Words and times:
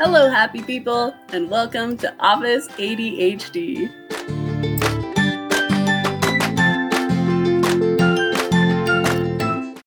Hello, 0.00 0.30
happy 0.30 0.62
people, 0.62 1.12
and 1.32 1.50
welcome 1.50 1.96
to 1.96 2.14
Office 2.20 2.68
ADHD. 2.68 3.90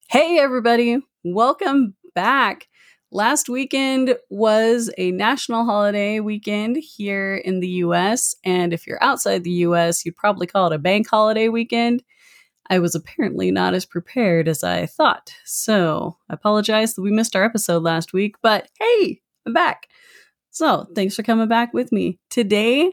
Hey, 0.09 0.37
everybody, 0.37 0.97
welcome 1.23 1.95
back. 2.13 2.67
Last 3.09 3.47
weekend 3.47 4.17
was 4.29 4.91
a 4.97 5.11
national 5.11 5.63
holiday 5.63 6.19
weekend 6.19 6.75
here 6.75 7.35
in 7.35 7.61
the 7.61 7.69
US, 7.85 8.35
and 8.43 8.73
if 8.73 8.85
you're 8.85 9.01
outside 9.01 9.45
the 9.45 9.63
US, 9.69 10.05
you'd 10.05 10.17
probably 10.17 10.45
call 10.45 10.67
it 10.67 10.75
a 10.75 10.77
bank 10.77 11.07
holiday 11.09 11.47
weekend. 11.47 12.03
I 12.69 12.79
was 12.79 12.95
apparently 12.95 13.49
not 13.49 13.73
as 13.73 13.85
prepared 13.85 14.49
as 14.49 14.61
I 14.61 14.87
thought, 14.87 15.33
so 15.45 16.17
I 16.29 16.33
apologize 16.33 16.95
that 16.95 17.01
we 17.01 17.11
missed 17.11 17.33
our 17.33 17.45
episode 17.45 17.83
last 17.83 18.11
week, 18.11 18.35
but 18.41 18.67
hey, 18.77 19.21
I'm 19.45 19.53
back. 19.53 19.87
So, 20.51 20.85
thanks 20.95 21.15
for 21.15 21.23
coming 21.23 21.47
back 21.47 21.73
with 21.73 21.93
me. 21.93 22.19
Today, 22.29 22.91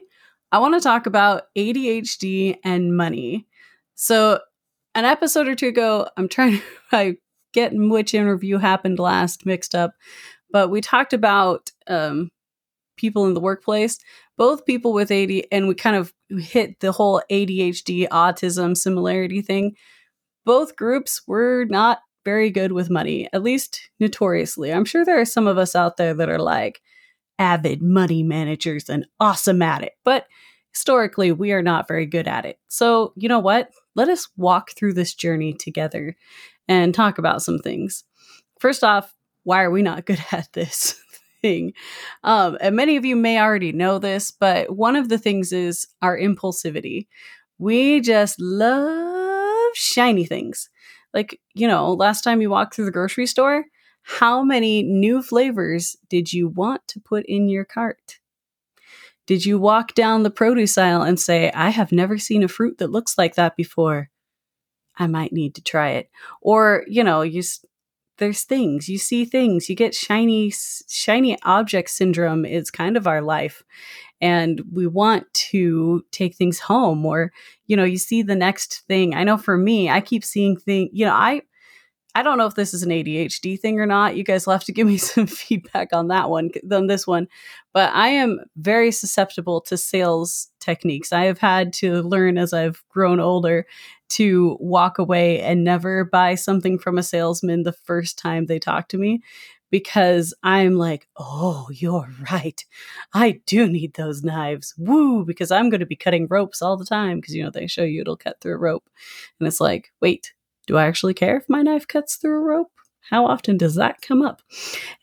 I 0.51 0.59
want 0.59 0.75
to 0.75 0.79
talk 0.81 1.05
about 1.05 1.43
ADHD 1.57 2.55
and 2.63 2.95
money. 2.95 3.47
So, 3.95 4.39
an 4.95 5.03
episode 5.03 5.49
or 5.49 5.55
two 5.55 5.67
ago, 5.67 6.07
I'm 6.15 6.29
trying 6.29 6.59
to 6.59 6.63
I 6.93 7.17
get 7.53 7.73
which 7.73 8.13
interview 8.13 8.57
happened 8.57 8.97
last 8.97 9.45
mixed 9.45 9.75
up, 9.75 9.91
but 10.49 10.69
we 10.69 10.79
talked 10.79 11.11
about 11.11 11.69
um, 11.87 12.29
people 12.95 13.25
in 13.25 13.33
the 13.33 13.41
workplace, 13.41 13.99
both 14.37 14.65
people 14.65 14.93
with 14.93 15.11
AD, 15.11 15.29
and 15.51 15.67
we 15.67 15.75
kind 15.75 15.97
of 15.97 16.13
hit 16.29 16.79
the 16.79 16.93
whole 16.93 17.21
ADHD 17.29 18.07
autism 18.07 18.77
similarity 18.77 19.41
thing. 19.41 19.75
Both 20.45 20.77
groups 20.77 21.23
were 21.27 21.65
not 21.65 21.99
very 22.23 22.51
good 22.51 22.71
with 22.71 22.89
money, 22.89 23.27
at 23.33 23.43
least 23.43 23.89
notoriously. 23.99 24.71
I'm 24.71 24.85
sure 24.85 25.03
there 25.03 25.19
are 25.19 25.25
some 25.25 25.47
of 25.47 25.57
us 25.57 25.75
out 25.75 25.97
there 25.97 26.13
that 26.13 26.29
are 26.29 26.39
like 26.39 26.81
avid 27.39 27.81
money 27.81 28.21
managers 28.21 28.89
and 28.89 29.07
awesome 29.19 29.61
at 29.61 29.83
it, 29.83 29.93
but 30.03 30.27
historically, 30.71 31.31
we 31.31 31.51
are 31.51 31.61
not 31.61 31.87
very 31.87 32.05
good 32.05 32.27
at 32.27 32.45
it. 32.45 32.59
So, 32.67 33.13
you 33.15 33.27
know 33.27 33.39
what? 33.39 33.71
Let 33.95 34.09
us 34.09 34.27
walk 34.37 34.71
through 34.71 34.93
this 34.93 35.13
journey 35.13 35.53
together 35.53 36.15
and 36.67 36.93
talk 36.93 37.17
about 37.17 37.41
some 37.41 37.59
things. 37.59 38.03
First 38.59 38.83
off, 38.83 39.13
why 39.43 39.63
are 39.63 39.71
we 39.71 39.81
not 39.81 40.05
good 40.05 40.23
at 40.31 40.51
this 40.53 41.01
thing? 41.41 41.73
Um, 42.23 42.57
and 42.61 42.75
many 42.75 42.97
of 42.97 43.05
you 43.05 43.15
may 43.15 43.39
already 43.39 43.71
know 43.71 43.99
this, 43.99 44.31
but 44.31 44.75
one 44.75 44.95
of 44.95 45.09
the 45.09 45.17
things 45.17 45.51
is 45.51 45.87
our 46.01 46.17
impulsivity. 46.17 47.07
We 47.57 47.99
just 48.01 48.39
love 48.39 49.71
shiny 49.73 50.25
things. 50.25 50.69
Like, 51.13 51.39
you 51.55 51.67
know, 51.67 51.93
last 51.93 52.21
time 52.21 52.41
you 52.41 52.49
walked 52.49 52.75
through 52.75 52.85
the 52.85 52.91
grocery 52.91 53.25
store, 53.25 53.65
how 54.09 54.41
many 54.41 54.81
new 54.81 55.21
flavors 55.21 55.95
did 56.09 56.33
you 56.33 56.47
want 56.47 56.85
to 56.87 56.99
put 56.99 57.27
in 57.27 57.47
your 57.47 57.63
cart? 57.63 58.17
Did 59.27 59.45
you 59.45 59.59
walk 59.59 59.93
down 59.93 60.23
the 60.23 60.31
produce 60.31 60.79
aisle 60.79 61.03
and 61.03 61.19
say, 61.19 61.51
I 61.51 61.69
have 61.69 61.91
never 61.91 62.17
seen 62.17 62.41
a 62.41 62.47
fruit 62.47 62.79
that 62.79 62.89
looks 62.89 63.19
like 63.19 63.35
that 63.35 63.55
before? 63.55 64.09
I 64.97 65.05
might 65.05 65.31
need 65.31 65.53
to 65.55 65.63
try 65.63 65.89
it. 65.91 66.09
Or, 66.41 66.85
you 66.87 67.03
know, 67.03 67.21
you 67.21 67.43
there's 68.17 68.43
things, 68.43 68.89
you 68.89 68.97
see 68.97 69.25
things, 69.25 69.69
you 69.69 69.75
get 69.75 69.93
shiny 69.93 70.51
shiny 70.51 71.37
object 71.43 71.91
syndrome 71.91 72.45
is 72.45 72.71
kind 72.71 72.97
of 72.97 73.05
our 73.05 73.21
life. 73.21 73.63
And 74.19 74.59
we 74.73 74.87
want 74.87 75.31
to 75.51 76.03
take 76.11 76.35
things 76.35 76.59
home 76.59 77.05
or, 77.05 77.31
you 77.67 77.77
know, 77.77 77.85
you 77.85 77.99
see 77.99 78.23
the 78.23 78.35
next 78.35 78.81
thing. 78.87 79.13
I 79.13 79.23
know 79.23 79.37
for 79.37 79.55
me, 79.55 79.87
I 79.87 80.01
keep 80.01 80.25
seeing 80.25 80.57
things, 80.57 80.89
you 80.93 81.05
know, 81.05 81.13
I 81.13 81.43
I 82.15 82.23
don't 82.23 82.37
know 82.37 82.47
if 82.47 82.55
this 82.55 82.73
is 82.73 82.83
an 82.83 82.89
ADHD 82.89 83.59
thing 83.59 83.79
or 83.79 83.85
not. 83.85 84.15
You 84.15 84.23
guys 84.23 84.45
will 84.45 84.53
have 84.53 84.63
to 84.65 84.71
give 84.71 84.87
me 84.87 84.97
some 84.97 85.27
feedback 85.27 85.93
on 85.93 86.07
that 86.07 86.29
one, 86.29 86.49
on 86.71 86.87
this 86.87 87.05
one. 87.05 87.27
But 87.73 87.93
I 87.93 88.09
am 88.09 88.39
very 88.55 88.91
susceptible 88.91 89.61
to 89.61 89.77
sales 89.77 90.49
techniques. 90.59 91.13
I 91.13 91.25
have 91.25 91.39
had 91.39 91.73
to 91.73 92.01
learn 92.01 92.37
as 92.37 92.53
I've 92.53 92.83
grown 92.89 93.19
older 93.19 93.65
to 94.09 94.57
walk 94.59 94.97
away 94.97 95.39
and 95.41 95.63
never 95.63 96.03
buy 96.03 96.35
something 96.35 96.79
from 96.79 96.97
a 96.97 97.03
salesman 97.03 97.63
the 97.63 97.73
first 97.73 98.17
time 98.17 98.45
they 98.45 98.57
talk 98.57 98.87
to 98.89 98.97
me 98.97 99.21
because 99.71 100.33
I'm 100.43 100.77
like, 100.77 101.07
oh, 101.17 101.67
you're 101.71 102.09
right. 102.31 102.63
I 103.13 103.41
do 103.45 103.67
need 103.69 103.93
those 103.93 104.23
knives. 104.23 104.73
Woo, 104.77 105.25
because 105.25 105.51
I'm 105.51 105.69
going 105.69 105.79
to 105.79 105.85
be 105.85 105.95
cutting 105.95 106.27
ropes 106.27 106.61
all 106.61 106.77
the 106.77 106.85
time 106.85 107.19
because, 107.19 107.35
you 107.35 107.43
know, 107.43 107.51
they 107.51 107.67
show 107.67 107.83
you 107.83 108.01
it'll 108.01 108.17
cut 108.17 108.41
through 108.41 108.55
a 108.55 108.57
rope. 108.57 108.89
And 109.39 109.47
it's 109.47 109.61
like, 109.61 109.91
wait, 110.01 110.33
do 110.69 110.77
I 110.77 110.85
actually 110.85 111.15
care 111.15 111.35
if 111.35 111.49
my 111.49 111.63
knife 111.63 111.87
cuts 111.87 112.17
through 112.17 112.37
a 112.37 112.41
rope? 112.41 112.71
How 113.09 113.25
often 113.25 113.57
does 113.57 113.73
that 113.73 114.03
come 114.03 114.21
up? 114.21 114.43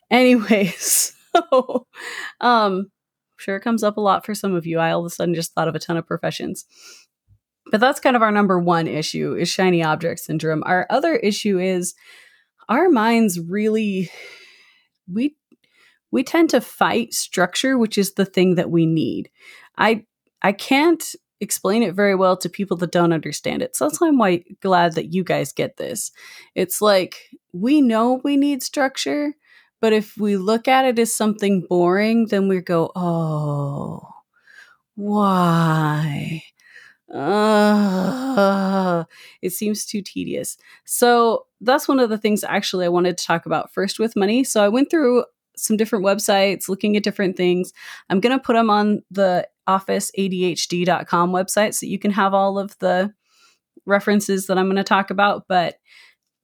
Anyways, 0.09 1.13
so, 1.35 1.85
um, 2.39 2.89
sure 3.35 3.57
it 3.57 3.63
comes 3.63 3.83
up 3.83 3.97
a 3.97 4.01
lot 4.01 4.25
for 4.25 4.33
some 4.33 4.55
of 4.55 4.65
you. 4.65 4.79
I 4.79 4.91
all 4.91 5.01
of 5.01 5.07
a 5.07 5.09
sudden 5.09 5.35
just 5.35 5.53
thought 5.53 5.67
of 5.67 5.75
a 5.75 5.79
ton 5.79 5.97
of 5.97 6.07
professions. 6.07 6.63
But 7.69 7.81
that's 7.81 7.99
kind 7.99 8.15
of 8.15 8.21
our 8.21 8.31
number 8.31 8.57
one 8.57 8.87
issue 8.87 9.35
is 9.35 9.49
shiny 9.49 9.83
object 9.83 10.21
syndrome. 10.21 10.63
Our 10.65 10.87
other 10.89 11.17
issue 11.17 11.59
is 11.59 11.93
our 12.69 12.87
minds 12.87 13.37
really 13.37 14.09
we 15.13 15.35
we 16.11 16.23
tend 16.23 16.49
to 16.51 16.61
fight 16.61 17.13
structure, 17.13 17.77
which 17.77 17.97
is 17.97 18.13
the 18.13 18.23
thing 18.23 18.55
that 18.55 18.71
we 18.71 18.85
need. 18.85 19.29
I 19.77 20.05
I 20.41 20.53
can't 20.53 21.03
explain 21.39 21.83
it 21.83 21.93
very 21.93 22.15
well 22.15 22.37
to 22.37 22.49
people 22.49 22.77
that 22.77 22.91
don't 22.91 23.13
understand 23.13 23.61
it. 23.61 23.75
So 23.75 23.85
that's 23.85 24.01
why 24.01 24.07
I'm 24.07 24.17
why, 24.17 24.43
glad 24.61 24.93
that 24.95 25.13
you 25.13 25.23
guys 25.23 25.53
get 25.53 25.77
this. 25.77 26.11
It's 26.55 26.81
like 26.81 27.29
we 27.53 27.81
know 27.81 28.21
we 28.23 28.37
need 28.37 28.63
structure, 28.63 29.35
but 29.81 29.93
if 29.93 30.17
we 30.17 30.37
look 30.37 30.67
at 30.67 30.85
it 30.85 30.99
as 30.99 31.13
something 31.13 31.65
boring, 31.69 32.27
then 32.27 32.47
we 32.47 32.61
go, 32.61 32.91
oh, 32.95 34.01
why? 34.95 36.43
uh, 37.13 39.05
it 39.41 39.51
seems 39.51 39.85
too 39.85 40.01
tedious. 40.01 40.57
So 40.85 41.45
that's 41.61 41.87
one 41.87 41.99
of 41.99 42.09
the 42.09 42.17
things 42.17 42.43
actually 42.43 42.85
I 42.85 42.89
wanted 42.89 43.17
to 43.17 43.25
talk 43.25 43.45
about 43.45 43.73
first 43.73 43.99
with 43.99 44.15
money. 44.15 44.43
So 44.43 44.63
I 44.63 44.69
went 44.69 44.89
through 44.89 45.25
some 45.57 45.77
different 45.77 46.05
websites 46.05 46.69
looking 46.69 46.95
at 46.95 47.03
different 47.03 47.37
things. 47.37 47.73
I'm 48.09 48.19
going 48.19 48.37
to 48.37 48.43
put 48.43 48.53
them 48.53 48.69
on 48.69 49.03
the 49.11 49.47
officeadhd.com 49.67 51.31
website 51.31 51.73
so 51.73 51.85
you 51.85 51.99
can 51.99 52.11
have 52.11 52.33
all 52.33 52.57
of 52.57 52.77
the 52.79 53.13
references 53.85 54.47
that 54.47 54.57
I'm 54.57 54.67
going 54.67 54.77
to 54.77 54.83
talk 54.83 55.09
about. 55.09 55.45
But 55.47 55.75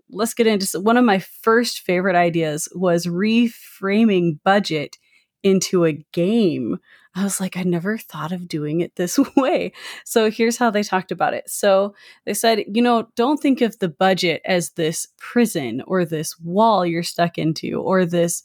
let's 0.10 0.34
get 0.34 0.48
into 0.48 0.80
one 0.80 0.98
of 0.98 1.06
my 1.06 1.20
first 1.20 1.82
favorite 1.82 2.16
ideas 2.16 2.68
was 2.74 3.06
reframing 3.06 4.40
budget 4.44 4.98
into 5.44 5.86
a 5.86 6.04
game. 6.14 6.80
I 7.16 7.24
was 7.24 7.40
like, 7.40 7.58
I 7.58 7.64
never 7.64 7.98
thought 7.98 8.32
of 8.32 8.48
doing 8.48 8.82
it 8.82 8.96
this 8.96 9.20
way. 9.36 9.74
So 10.04 10.32
here's 10.32 10.58
how 10.58 10.72
they 10.72 10.84
talked 10.84 11.12
about 11.12 11.34
it. 11.34 11.50
So 11.50 11.94
they 12.26 12.34
said, 12.34 12.64
you 12.74 12.82
know, 12.82 13.08
don't 13.16 13.38
think 13.38 13.62
of 13.62 13.78
the 13.80 13.90
budget 13.90 14.42
as 14.46 14.72
this 14.72 15.08
prison 15.20 15.84
or 15.86 16.06
this 16.06 16.40
wall 16.40 16.86
you're 16.86 17.04
stuck 17.04 17.38
into 17.38 17.80
or 17.80 18.06
this 18.06 18.44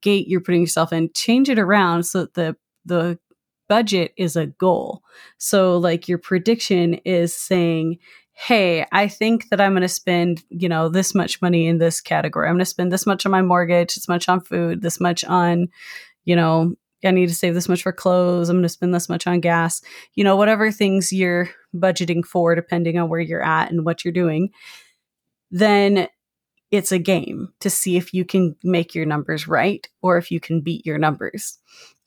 gate 0.00 0.28
you're 0.28 0.40
putting 0.40 0.60
yourself 0.60 0.92
in. 0.92 1.10
Change 1.14 1.48
it 1.48 1.58
around 1.58 2.04
so 2.04 2.20
that 2.20 2.34
the 2.34 2.56
the 2.84 3.18
budget 3.68 4.12
is 4.16 4.34
a 4.34 4.46
goal. 4.46 5.02
So 5.36 5.76
like 5.76 6.08
your 6.08 6.18
prediction 6.18 6.94
is 7.04 7.34
saying, 7.34 7.98
hey, 8.32 8.86
I 8.92 9.08
think 9.08 9.48
that 9.50 9.60
I'm 9.60 9.72
going 9.72 9.82
to 9.82 9.88
spend, 9.88 10.42
you 10.48 10.68
know, 10.68 10.88
this 10.88 11.14
much 11.14 11.42
money 11.42 11.66
in 11.66 11.78
this 11.78 12.00
category. 12.00 12.48
I'm 12.48 12.54
going 12.54 12.60
to 12.60 12.66
spend 12.66 12.92
this 12.92 13.04
much 13.04 13.26
on 13.26 13.32
my 13.32 13.42
mortgage, 13.42 13.94
this 13.94 14.08
much 14.08 14.28
on 14.28 14.40
food, 14.40 14.80
this 14.80 15.00
much 15.00 15.24
on, 15.24 15.68
you 16.24 16.36
know, 16.36 16.74
I 17.04 17.10
need 17.10 17.28
to 17.28 17.34
save 17.34 17.54
this 17.54 17.68
much 17.68 17.82
for 17.82 17.92
clothes. 17.92 18.48
I'm 18.48 18.56
going 18.56 18.62
to 18.62 18.68
spend 18.68 18.94
this 18.94 19.08
much 19.08 19.26
on 19.26 19.40
gas. 19.40 19.82
You 20.14 20.24
know, 20.24 20.36
whatever 20.36 20.70
things 20.70 21.12
you're 21.12 21.50
budgeting 21.74 22.24
for, 22.24 22.54
depending 22.54 22.98
on 22.98 23.08
where 23.08 23.20
you're 23.20 23.44
at 23.44 23.70
and 23.70 23.84
what 23.84 24.04
you're 24.04 24.12
doing, 24.12 24.50
then 25.50 26.08
it's 26.70 26.92
a 26.92 26.98
game 26.98 27.52
to 27.60 27.70
see 27.70 27.96
if 27.96 28.12
you 28.12 28.24
can 28.24 28.56
make 28.62 28.94
your 28.94 29.06
numbers 29.06 29.48
right 29.48 29.88
or 30.02 30.18
if 30.18 30.30
you 30.30 30.40
can 30.40 30.60
beat 30.60 30.84
your 30.84 30.98
numbers. 30.98 31.58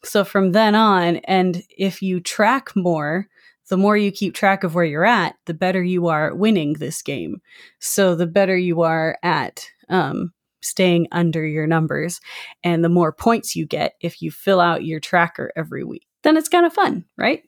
So 0.04 0.24
from 0.24 0.52
then 0.52 0.76
on, 0.76 1.18
and 1.18 1.64
if 1.78 2.02
you 2.02 2.20
track 2.20 2.76
more, 2.76 3.28
the 3.70 3.78
more 3.78 3.96
you 3.96 4.12
keep 4.12 4.34
track 4.34 4.64
of 4.64 4.76
where 4.76 4.86
you're 4.86 5.06
at, 5.06 5.36
the 5.46 5.54
better 5.54 5.82
you 5.82 6.08
are 6.08 6.28
at 6.28 6.38
winning 6.38 6.74
this 6.74 7.02
game. 7.02 7.42
So 7.80 8.16
the 8.16 8.28
better 8.28 8.58
you 8.58 8.82
are 8.82 9.18
at 9.24 9.66
um, 9.90 10.34
staying 10.62 11.08
under 11.12 11.46
your 11.46 11.68
numbers. 11.68 12.20
And 12.64 12.84
the 12.84 12.90
more 12.90 13.12
points 13.12 13.56
you 13.56 13.66
get 13.66 13.96
if 14.02 14.22
you 14.22 14.32
fill 14.32 14.60
out 14.60 14.86
your 14.86 15.00
tracker 15.00 15.52
every 15.56 15.84
week, 15.84 16.06
then 16.24 16.38
it's 16.38 16.50
kind 16.50 16.66
of 16.66 16.74
fun, 16.74 17.06
right? 17.18 17.44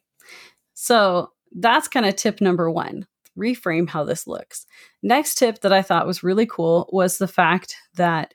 So 0.73 1.31
that's 1.55 1.87
kind 1.87 2.05
of 2.05 2.15
tip 2.15 2.41
number 2.41 2.69
one 2.71 3.05
reframe 3.37 3.89
how 3.89 4.03
this 4.03 4.27
looks. 4.27 4.65
Next 5.01 5.35
tip 5.35 5.61
that 5.61 5.73
I 5.73 5.81
thought 5.81 6.07
was 6.07 6.23
really 6.23 6.45
cool 6.45 6.89
was 6.91 7.17
the 7.17 7.27
fact 7.27 7.75
that 7.95 8.33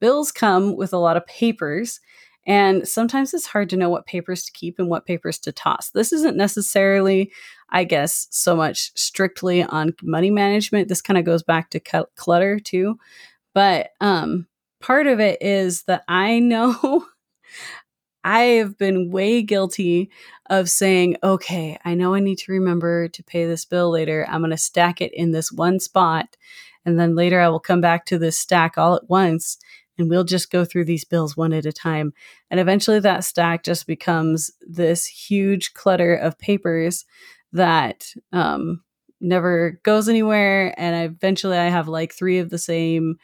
bills 0.00 0.32
come 0.32 0.76
with 0.76 0.92
a 0.92 0.98
lot 0.98 1.16
of 1.16 1.26
papers. 1.26 2.00
And 2.46 2.88
sometimes 2.88 3.34
it's 3.34 3.46
hard 3.46 3.68
to 3.70 3.76
know 3.76 3.90
what 3.90 4.06
papers 4.06 4.44
to 4.44 4.52
keep 4.52 4.78
and 4.78 4.88
what 4.88 5.06
papers 5.06 5.38
to 5.40 5.52
toss. 5.52 5.90
This 5.90 6.12
isn't 6.12 6.36
necessarily, 6.36 7.32
I 7.68 7.84
guess, 7.84 8.26
so 8.30 8.56
much 8.56 8.92
strictly 8.94 9.62
on 9.62 9.94
money 10.02 10.30
management. 10.30 10.88
This 10.88 11.02
kind 11.02 11.18
of 11.18 11.24
goes 11.24 11.42
back 11.42 11.70
to 11.70 12.04
clutter 12.16 12.58
too. 12.58 12.98
But 13.54 13.90
um, 14.00 14.46
part 14.80 15.06
of 15.06 15.20
it 15.20 15.42
is 15.42 15.82
that 15.82 16.02
I 16.08 16.38
know 16.40 17.06
I 18.24 18.40
have 18.40 18.76
been 18.76 19.10
way 19.10 19.42
guilty 19.42 20.10
of 20.50 20.68
saying, 20.68 21.16
okay, 21.22 21.78
I 21.84 21.94
know 21.94 22.12
I 22.12 22.20
need 22.20 22.38
to 22.38 22.52
remember 22.52 23.08
to 23.08 23.22
pay 23.22 23.46
this 23.46 23.64
bill 23.64 23.90
later. 23.90 24.26
I'm 24.28 24.40
going 24.40 24.50
to 24.50 24.58
stack 24.58 25.00
it 25.00 25.14
in 25.14 25.30
this 25.30 25.52
one 25.52 25.78
spot. 25.78 26.36
And 26.84 26.98
then 26.98 27.14
later 27.14 27.40
I 27.40 27.48
will 27.48 27.60
come 27.60 27.80
back 27.80 28.04
to 28.06 28.18
this 28.18 28.36
stack 28.36 28.76
all 28.76 28.96
at 28.96 29.08
once 29.08 29.58
and 29.96 30.10
we'll 30.10 30.24
just 30.24 30.50
go 30.50 30.64
through 30.64 30.86
these 30.86 31.04
bills 31.04 31.36
one 31.36 31.52
at 31.52 31.66
a 31.66 31.72
time. 31.72 32.12
And 32.50 32.58
eventually 32.58 32.98
that 33.00 33.22
stack 33.22 33.62
just 33.62 33.86
becomes 33.86 34.50
this 34.60 35.06
huge 35.06 35.72
clutter 35.72 36.14
of 36.14 36.38
papers 36.38 37.04
that 37.52 38.12
um, 38.32 38.82
never 39.20 39.78
goes 39.84 40.08
anywhere. 40.08 40.74
And 40.76 41.12
eventually 41.12 41.58
I 41.58 41.68
have 41.68 41.86
like 41.86 42.12
three 42.12 42.38
of 42.38 42.50
the 42.50 42.58
same 42.58 43.18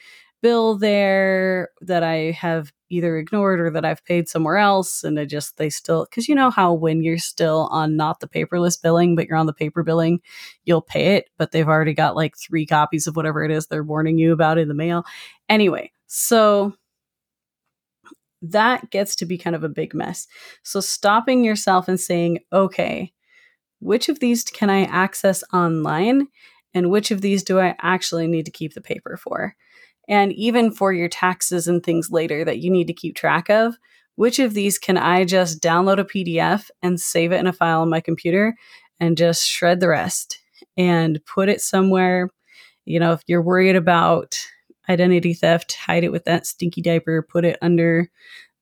bill 0.46 0.78
there 0.78 1.70
that 1.80 2.04
I 2.04 2.30
have 2.30 2.72
either 2.88 3.16
ignored 3.16 3.58
or 3.58 3.68
that 3.68 3.84
I've 3.84 4.04
paid 4.04 4.28
somewhere 4.28 4.58
else. 4.58 5.02
And 5.02 5.18
I 5.18 5.24
just, 5.24 5.56
they 5.56 5.68
still, 5.68 6.06
because 6.08 6.28
you 6.28 6.36
know 6.36 6.50
how 6.50 6.72
when 6.72 7.02
you're 7.02 7.18
still 7.18 7.66
on 7.72 7.96
not 7.96 8.20
the 8.20 8.28
paperless 8.28 8.80
billing, 8.80 9.16
but 9.16 9.26
you're 9.26 9.36
on 9.36 9.46
the 9.46 9.52
paper 9.52 9.82
billing, 9.82 10.20
you'll 10.64 10.82
pay 10.82 11.16
it, 11.16 11.30
but 11.36 11.50
they've 11.50 11.66
already 11.66 11.94
got 11.94 12.14
like 12.14 12.36
three 12.36 12.64
copies 12.64 13.08
of 13.08 13.16
whatever 13.16 13.42
it 13.42 13.50
is 13.50 13.66
they're 13.66 13.82
warning 13.82 14.18
you 14.18 14.32
about 14.32 14.56
in 14.56 14.68
the 14.68 14.74
mail. 14.74 15.04
Anyway, 15.48 15.90
so 16.06 16.72
that 18.40 18.88
gets 18.92 19.16
to 19.16 19.26
be 19.26 19.38
kind 19.38 19.56
of 19.56 19.64
a 19.64 19.68
big 19.68 19.94
mess. 19.94 20.28
So 20.62 20.78
stopping 20.78 21.42
yourself 21.42 21.88
and 21.88 21.98
saying, 21.98 22.38
okay, 22.52 23.12
which 23.80 24.08
of 24.08 24.20
these 24.20 24.44
can 24.44 24.70
I 24.70 24.82
access 24.84 25.42
online? 25.52 26.28
And 26.72 26.88
which 26.88 27.10
of 27.10 27.20
these 27.20 27.42
do 27.42 27.58
I 27.58 27.74
actually 27.80 28.28
need 28.28 28.44
to 28.44 28.52
keep 28.52 28.74
the 28.74 28.80
paper 28.80 29.16
for? 29.16 29.56
And 30.08 30.32
even 30.32 30.70
for 30.70 30.92
your 30.92 31.08
taxes 31.08 31.66
and 31.68 31.82
things 31.82 32.10
later 32.10 32.44
that 32.44 32.58
you 32.58 32.70
need 32.70 32.86
to 32.86 32.92
keep 32.92 33.16
track 33.16 33.48
of, 33.50 33.76
which 34.16 34.38
of 34.38 34.54
these 34.54 34.78
can 34.78 34.96
I 34.96 35.24
just 35.24 35.62
download 35.62 35.98
a 35.98 36.04
PDF 36.04 36.70
and 36.82 37.00
save 37.00 37.32
it 37.32 37.40
in 37.40 37.46
a 37.46 37.52
file 37.52 37.82
on 37.82 37.90
my 37.90 38.00
computer 38.00 38.54
and 38.98 39.16
just 39.16 39.46
shred 39.46 39.80
the 39.80 39.88
rest 39.88 40.38
and 40.76 41.20
put 41.26 41.48
it 41.48 41.60
somewhere? 41.60 42.30
You 42.84 43.00
know, 43.00 43.12
if 43.12 43.22
you're 43.26 43.42
worried 43.42 43.76
about 43.76 44.38
identity 44.88 45.34
theft, 45.34 45.74
hide 45.74 46.04
it 46.04 46.12
with 46.12 46.24
that 46.24 46.46
stinky 46.46 46.80
diaper, 46.80 47.26
put 47.28 47.44
it 47.44 47.58
under 47.60 48.08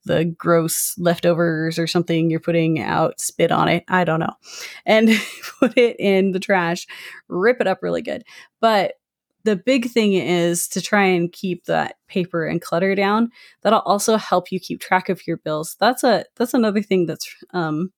the 0.04 0.24
gross 0.24 0.94
leftovers 0.98 1.78
or 1.78 1.86
something 1.86 2.30
you're 2.30 2.40
putting 2.40 2.80
out, 2.80 3.20
spit 3.20 3.50
on 3.50 3.68
it. 3.68 3.84
I 3.88 4.04
don't 4.04 4.20
know. 4.20 4.34
And 4.84 5.10
put 5.60 5.76
it 5.78 5.96
in 5.98 6.32
the 6.32 6.40
trash, 6.40 6.86
rip 7.28 7.60
it 7.60 7.66
up 7.66 7.78
really 7.82 8.02
good. 8.02 8.24
But 8.60 8.94
the 9.44 9.56
big 9.56 9.90
thing 9.90 10.14
is 10.14 10.66
to 10.68 10.80
try 10.80 11.04
and 11.04 11.32
keep 11.32 11.64
that 11.64 11.96
paper 12.08 12.46
and 12.46 12.60
clutter 12.60 12.94
down. 12.94 13.30
That'll 13.62 13.80
also 13.80 14.16
help 14.16 14.50
you 14.50 14.58
keep 14.58 14.80
track 14.80 15.08
of 15.08 15.26
your 15.26 15.36
bills. 15.36 15.76
That's 15.78 16.02
a 16.02 16.24
that's 16.36 16.54
another 16.54 16.82
thing 16.82 17.06
that's 17.06 17.32
um 17.52 17.90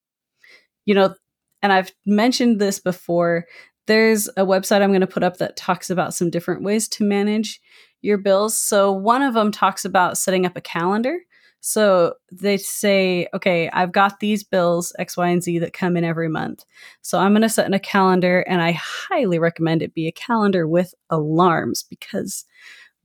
you 0.85 0.95
know, 0.95 1.15
and 1.63 1.73
I've 1.73 1.93
mentioned 2.05 2.61
this 2.61 2.79
before. 2.79 3.47
There's 3.87 4.29
a 4.29 4.45
website 4.45 4.83
I'm 4.83 4.91
going 4.91 5.01
to 5.01 5.07
put 5.07 5.23
up 5.23 5.37
that 5.39 5.57
talks 5.57 5.91
about 5.91 6.15
some 6.15 6.31
different 6.31 6.63
ways 6.63 6.89
to 6.89 7.05
manage 7.05 7.61
your 8.03 8.19
bills. 8.19 8.57
So 8.57 8.93
one 8.93 9.23
of 9.23 9.35
them 9.35 9.51
talks 9.51 9.85
about 9.85 10.19
setting 10.19 10.47
up 10.47 10.57
a 10.57 10.61
calendar. 10.61 11.19
So 11.61 12.15
they 12.31 12.57
say, 12.59 13.29
okay, 13.35 13.69
I've 13.71 13.93
got 13.93 14.21
these 14.21 14.45
bills, 14.45 14.93
X, 14.99 15.17
Y, 15.17 15.29
and 15.29 15.43
Z, 15.43 15.59
that 15.59 15.73
come 15.73 15.97
in 15.97 16.05
every 16.05 16.29
month. 16.29 16.65
So 17.03 17.19
I'm 17.19 17.33
going 17.33 17.43
to 17.43 17.49
set 17.49 17.67
in 17.67 17.75
a 17.75 17.81
calendar, 17.81 18.41
and 18.41 18.63
I 18.63 18.73
highly 18.73 19.39
recommend 19.39 19.83
it 19.83 19.95
be 19.95 20.07
a 20.07 20.13
calendar 20.13 20.69
with 20.69 20.95
alarms 21.11 21.85
because 21.89 22.45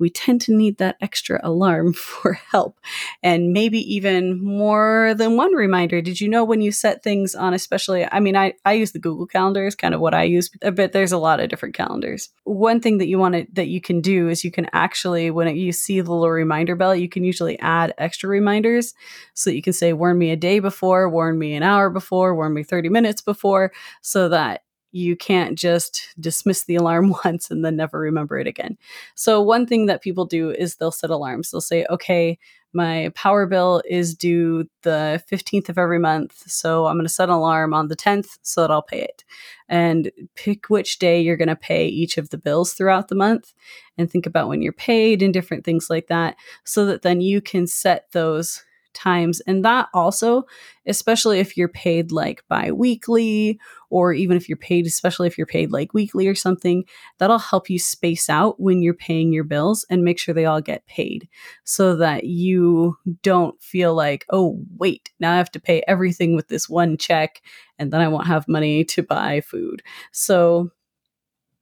we 0.02 0.10
tend 0.10 0.42
to 0.42 0.54
need 0.54 0.80
that 0.80 0.98
extra 1.00 1.40
alarm 1.44 1.94
for 2.12 2.34
help 2.34 2.80
and 3.24 3.54
maybe 3.54 3.78
even 3.94 4.44
more 4.44 5.14
than 5.16 5.38
one 5.38 5.54
reminder. 5.54 6.02
Did 6.02 6.20
you 6.20 6.28
know 6.28 6.44
when 6.44 6.62
you 6.62 6.72
set 6.72 7.04
things 7.04 7.36
on, 7.36 7.54
especially, 7.54 8.06
I 8.12 8.20
mean, 8.20 8.36
I, 8.36 8.56
I 8.66 8.74
use 8.74 8.92
the 8.92 9.00
Google 9.00 9.28
Calendar 9.28 9.66
is 9.66 9.76
kind 9.76 9.94
of 9.94 10.02
what 10.02 10.16
I 10.16 10.24
use, 10.24 10.50
but 10.62 10.92
there's 10.92 11.12
a 11.12 11.18
lot 11.18 11.40
of 11.40 11.50
different 11.50 11.76
calendars. 11.76 12.30
One 12.44 12.82
thing 12.82 12.98
that 12.98 13.08
you 13.08 13.20
want 13.20 13.36
to, 13.36 13.48
that 13.54 13.68
you 13.68 13.80
can 13.80 14.02
do 14.02 14.28
is 14.28 14.44
you 14.44 14.52
can 14.52 14.68
actually, 14.74 15.30
when 15.30 15.48
it, 15.48 15.56
you 15.56 15.72
see 15.72 16.02
the 16.02 16.12
little 16.12 16.30
reminder 16.32 16.76
bell, 16.76 16.96
you 16.96 17.08
can 17.08 17.24
usually 17.24 17.60
add 17.60 17.94
extra 18.00 18.28
reminders 18.28 18.94
so 19.36 19.50
that 19.50 19.56
you 19.56 19.62
can 19.62 19.74
say, 19.74 19.94
warn 19.94 20.18
me 20.18 20.32
a 20.32 20.36
day 20.36 20.60
before, 20.60 21.08
warn 21.10 21.38
me 21.38 21.54
an 21.54 21.64
hour 21.64 21.92
before, 21.92 22.36
warn 22.36 22.54
me 22.54 22.64
30 22.64 22.90
minutes 22.90 23.22
before, 23.22 23.72
so 24.02 24.30
that 24.30 24.64
you 24.92 25.16
can't 25.16 25.58
just 25.58 26.10
dismiss 26.20 26.64
the 26.64 26.76
alarm 26.76 27.14
once 27.26 27.50
and 27.50 27.64
then 27.64 27.76
never 27.76 28.00
remember 28.00 28.38
it 28.38 28.48
again. 28.48 28.78
So, 29.16 29.42
one 29.42 29.66
thing 29.66 29.86
that 29.86 30.02
people 30.02 30.26
do 30.26 30.52
is 30.52 30.76
they'll 30.76 30.92
set 30.92 31.10
alarms. 31.10 31.52
They'll 31.52 31.62
say, 31.62 31.86
okay, 31.90 32.38
my 32.74 33.12
power 33.16 33.46
bill 33.46 33.82
is 33.90 34.16
due 34.16 34.66
the 34.84 35.22
15th 35.30 35.70
of 35.70 35.78
every 35.78 36.00
month. 36.00 36.50
So, 36.52 36.88
I'm 36.88 36.96
going 36.96 37.06
to 37.06 37.14
set 37.14 37.30
an 37.30 37.36
alarm 37.36 37.74
on 37.74 37.88
the 37.88 37.96
10th 37.96 38.38
so 38.42 38.62
that 38.62 38.72
I'll 38.72 38.82
pay 38.82 39.02
it. 39.02 39.24
And 39.70 40.12
pick 40.36 40.70
which 40.70 41.00
day 41.00 41.22
you're 41.22 41.38
going 41.38 41.48
to 41.48 41.56
pay 41.56 41.88
each 41.88 42.18
of 42.18 42.30
the 42.30 42.38
bills 42.38 42.74
throughout 42.74 43.08
the 43.08 43.16
month 43.16 43.54
and 43.98 44.12
think 44.12 44.26
about 44.26 44.50
when 44.50 44.62
you're 44.62 44.74
paid 44.74 45.22
and 45.22 45.34
different 45.34 45.64
things 45.64 45.90
like 45.90 46.08
that 46.08 46.36
so 46.66 46.86
that 46.86 47.02
then 47.02 47.22
you 47.22 47.42
can 47.42 47.68
set 47.68 48.12
those 48.12 48.64
times. 48.94 49.42
And 49.42 49.64
that 49.66 49.90
also, 49.94 50.44
especially 50.86 51.40
if 51.40 51.56
you're 51.58 51.68
paid 51.68 52.12
like 52.12 52.44
bi 52.48 52.72
weekly, 52.72 53.60
or 53.90 54.14
even 54.14 54.38
if 54.38 54.48
you're 54.48 54.58
paid, 54.58 54.86
especially 54.86 55.28
if 55.28 55.38
you're 55.38 55.46
paid 55.46 55.72
like 55.72 55.94
weekly 55.94 56.28
or 56.28 56.36
something, 56.36 56.86
that'll 57.18 57.38
help 57.38 57.70
you 57.70 57.78
space 57.78 58.30
out 58.30 58.60
when 58.60 58.82
you're 58.82 58.94
paying 58.94 59.34
your 59.34 59.44
bills 59.44 59.86
and 59.90 60.04
make 60.04 60.18
sure 60.18 60.34
they 60.34 60.46
all 60.46 60.62
get 60.62 60.86
paid 60.88 61.28
so 61.64 61.96
that 61.96 62.24
you 62.24 62.98
don't 63.22 63.62
feel 63.62 63.94
like, 63.94 64.26
oh, 64.30 64.64
wait, 64.78 65.12
now 65.20 65.34
I 65.34 65.38
have 65.38 65.52
to 65.52 65.60
pay 65.60 65.84
everything 65.88 66.36
with 66.36 66.48
this 66.48 66.70
one 66.70 66.98
check 66.98 67.42
and 67.78 67.92
then 67.92 68.02
I 68.02 68.08
won't 68.08 68.28
have 68.28 68.48
money 68.48 68.84
to 68.86 69.04
buy 69.04 69.42
food. 69.42 69.84
So, 70.12 70.72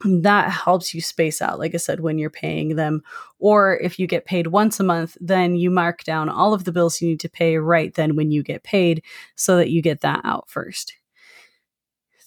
that 0.05 0.49
helps 0.49 0.93
you 0.93 1.01
space 1.01 1.41
out, 1.41 1.59
like 1.59 1.73
I 1.73 1.77
said, 1.77 1.99
when 1.99 2.17
you're 2.17 2.29
paying 2.29 2.75
them. 2.75 3.01
Or 3.37 3.77
if 3.79 3.99
you 3.99 4.07
get 4.07 4.25
paid 4.25 4.47
once 4.47 4.79
a 4.79 4.83
month, 4.83 5.17
then 5.19 5.55
you 5.55 5.69
mark 5.69 6.03
down 6.03 6.29
all 6.29 6.53
of 6.53 6.63
the 6.63 6.71
bills 6.71 7.01
you 7.01 7.09
need 7.09 7.19
to 7.21 7.29
pay 7.29 7.57
right 7.57 7.93
then 7.93 8.15
when 8.15 8.31
you 8.31 8.43
get 8.43 8.63
paid 8.63 9.03
so 9.35 9.57
that 9.57 9.69
you 9.69 9.81
get 9.81 10.01
that 10.01 10.21
out 10.23 10.49
first. 10.49 10.93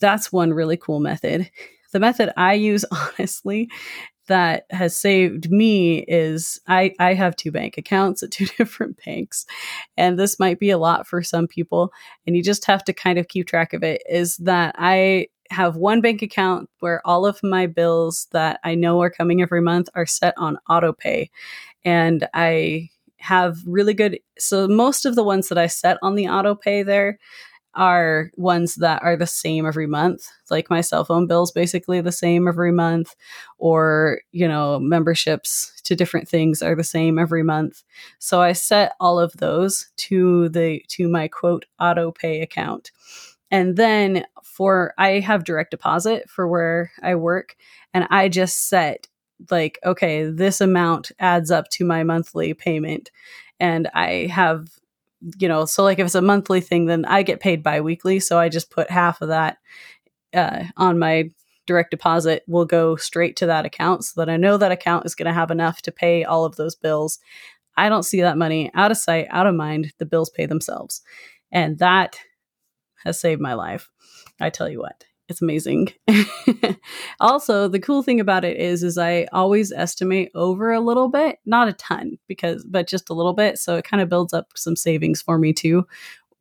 That's 0.01 0.33
one 0.33 0.53
really 0.53 0.77
cool 0.77 1.01
method. 1.01 1.51
The 1.93 2.01
method 2.01 2.33
I 2.37 2.55
use, 2.55 2.85
honestly, 3.19 3.71
that 4.27 4.67
has 4.71 4.97
saved 4.97 5.51
me 5.51 6.01
is 6.01 6.61
I, 6.69 6.95
I 6.99 7.15
have 7.15 7.37
two 7.37 7.51
bank 7.51 7.79
accounts 7.79 8.23
at 8.23 8.31
two 8.33 8.47
different 8.47 8.99
banks. 9.05 9.47
And 9.97 10.19
this 10.19 10.39
might 10.39 10.59
be 10.59 10.71
a 10.71 10.79
lot 10.79 11.07
for 11.07 11.23
some 11.23 11.47
people. 11.47 11.93
And 12.27 12.37
you 12.37 12.43
just 12.43 12.67
have 12.67 12.85
to 12.85 12.93
kind 12.93 13.19
of 13.19 13.29
keep 13.29 13.47
track 13.47 13.73
of 13.73 13.83
it. 13.83 14.03
Is 14.09 14.37
that 14.39 14.75
I 14.79 15.29
have 15.53 15.77
one 15.77 16.01
bank 16.01 16.23
account 16.23 16.69
where 16.81 17.01
all 17.07 17.27
of 17.27 17.41
my 17.43 17.67
bills 17.67 18.29
that 18.33 18.61
I 18.65 18.75
know 18.75 19.01
are 19.03 19.11
coming 19.11 19.43
every 19.43 19.63
month 19.63 19.89
are 19.95 20.07
set 20.07 20.35
on 20.39 20.59
auto 20.69 20.93
pay. 20.93 21.31
And 21.85 22.29
I 22.35 22.91
have 23.19 23.59
really 23.67 23.95
good, 23.95 24.21
so 24.39 24.69
most 24.69 25.07
of 25.07 25.17
the 25.17 25.25
ones 25.25 25.49
that 25.49 25.59
I 25.59 25.69
set 25.69 25.99
on 26.03 26.17
the 26.17 26.29
auto 26.29 26.55
pay 26.55 26.83
there 26.83 27.19
are 27.75 28.31
ones 28.37 28.75
that 28.77 29.03
are 29.03 29.17
the 29.17 29.27
same 29.27 29.65
every 29.65 29.87
month. 29.87 30.27
Like 30.51 30.69
my 30.69 30.83
cell 30.83 31.05
phone 31.05 31.27
bills 31.27 31.51
basically 31.53 32.01
the 32.03 32.13
same 32.13 32.47
every 32.47 32.71
month 32.73 33.15
or 33.59 34.21
you 34.33 34.47
know 34.47 34.79
memberships 34.79 35.73
to 35.85 35.97
different 35.97 36.29
things 36.29 36.61
are 36.63 36.75
the 36.77 36.85
same 36.85 37.19
every 37.19 37.43
month. 37.43 37.83
So 38.19 38.43
i 38.43 38.53
set 38.53 38.93
all 39.01 39.19
of 39.19 39.33
those 39.39 39.89
to 40.09 40.51
the 40.51 40.83
to 40.89 41.09
my 41.09 41.29
quote 41.29 41.65
auto 41.81 42.13
pay 42.13 42.43
account 42.43 42.91
and 43.53 43.77
then 43.77 44.25
for 44.43 44.95
I 44.99 45.21
have 45.21 45.45
direct 45.45 45.71
deposit 45.71 46.29
for 46.29 46.49
where 46.49 46.91
I 47.03 47.15
work 47.15 47.55
and 47.95 48.09
I 48.11 48.29
just 48.29 48.69
set 48.69 49.07
like 49.51 49.79
okay, 49.85 50.25
this 50.25 50.61
amount 50.61 51.13
adds 51.21 51.53
up 51.53 51.69
to 51.71 51.85
my 51.85 52.03
monthly 52.03 52.55
payment 52.55 53.13
and 53.61 53.89
I 53.95 54.27
have 54.33 54.69
you 55.39 55.47
know, 55.47 55.67
so 55.67 55.85
like 55.85 56.01
if 56.01 56.07
it's 56.07 56.17
a 56.17 56.23
monthly 56.23 56.61
thing 56.61 56.87
then 56.87 57.05
I 57.05 57.23
get 57.23 57.39
paid 57.39 57.63
biweekly, 57.63 58.19
so 58.19 58.39
I 58.39 58.49
just 58.49 58.71
put 58.71 58.91
half 58.91 59.23
of 59.23 59.29
that 59.29 59.59
uh, 60.35 60.65
on 60.77 60.99
my 60.99 61.31
direct 61.67 61.93
deposit 61.93 62.43
will 62.49 62.65
go 62.65 62.97
straight 62.97 63.37
to 63.37 63.47
that 63.47 63.65
account 63.65 64.05
so 64.05 64.21
that 64.21 64.29
I 64.29 64.37
know 64.37 64.57
that 64.57 64.73
account 64.73 65.07
is 65.07 65.15
going 65.15 65.27
to 65.27 65.33
have 65.33 65.51
enough 65.51 65.83
to 65.83 65.93
pay 65.93 66.25
all 66.25 66.45
of 66.45 66.57
those 66.57 66.75
bills. 66.75 67.21
I 67.77 67.89
don't 67.89 68.03
see 68.03 68.21
that 68.23 68.37
money 68.37 68.71
out 68.75 68.91
of 68.91 68.97
sight, 68.97 69.29
out 69.31 69.47
of 69.47 69.55
mind. 69.55 69.93
The 69.99 70.07
bills 70.07 70.29
pay 70.29 70.47
themselves. 70.47 71.03
And 71.53 71.79
that 71.79 72.19
has 73.05 73.21
saved 73.21 73.41
my 73.41 73.55
life. 73.55 73.91
I 74.41 74.51
tell 74.51 74.69
you 74.69 74.81
what, 74.81 75.05
it's 75.29 75.43
amazing. 75.43 75.93
also, 77.21 77.69
the 77.69 77.81
cool 77.81 78.03
thing 78.03 78.21
about 78.21 78.45
it 78.45 78.57
is 78.57 78.83
is 78.83 78.99
I 78.99 79.27
always 79.33 79.73
estimate 79.73 80.31
over 80.35 80.73
a 80.73 80.81
little 80.81 81.09
bit, 81.09 81.39
not 81.47 81.69
a 81.69 81.73
ton 81.75 82.19
because 82.29 82.65
but 82.65 82.89
just 82.89 83.11
a 83.11 83.15
little 83.15 83.35
bit, 83.35 83.59
so 83.59 83.77
it 83.77 83.85
kind 83.85 84.03
of 84.03 84.09
builds 84.09 84.33
up 84.33 84.49
some 84.57 84.77
savings 84.77 85.23
for 85.23 85.39
me 85.39 85.53
too 85.53 85.87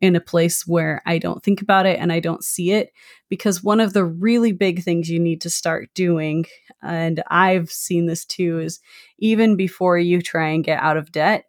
in 0.01 0.15
a 0.15 0.21
place 0.21 0.65
where 0.65 1.01
I 1.05 1.19
don't 1.19 1.43
think 1.43 1.61
about 1.61 1.85
it 1.85 1.99
and 1.99 2.11
I 2.11 2.19
don't 2.19 2.43
see 2.43 2.71
it 2.71 2.91
because 3.29 3.63
one 3.63 3.79
of 3.79 3.93
the 3.93 4.03
really 4.03 4.51
big 4.51 4.83
things 4.83 5.09
you 5.09 5.19
need 5.19 5.41
to 5.41 5.49
start 5.49 5.89
doing 5.93 6.45
and 6.81 7.21
I've 7.27 7.71
seen 7.71 8.07
this 8.07 8.25
too 8.25 8.59
is 8.59 8.79
even 9.19 9.55
before 9.55 9.99
you 9.99 10.21
try 10.21 10.49
and 10.49 10.63
get 10.63 10.81
out 10.81 10.97
of 10.97 11.11
debt 11.11 11.45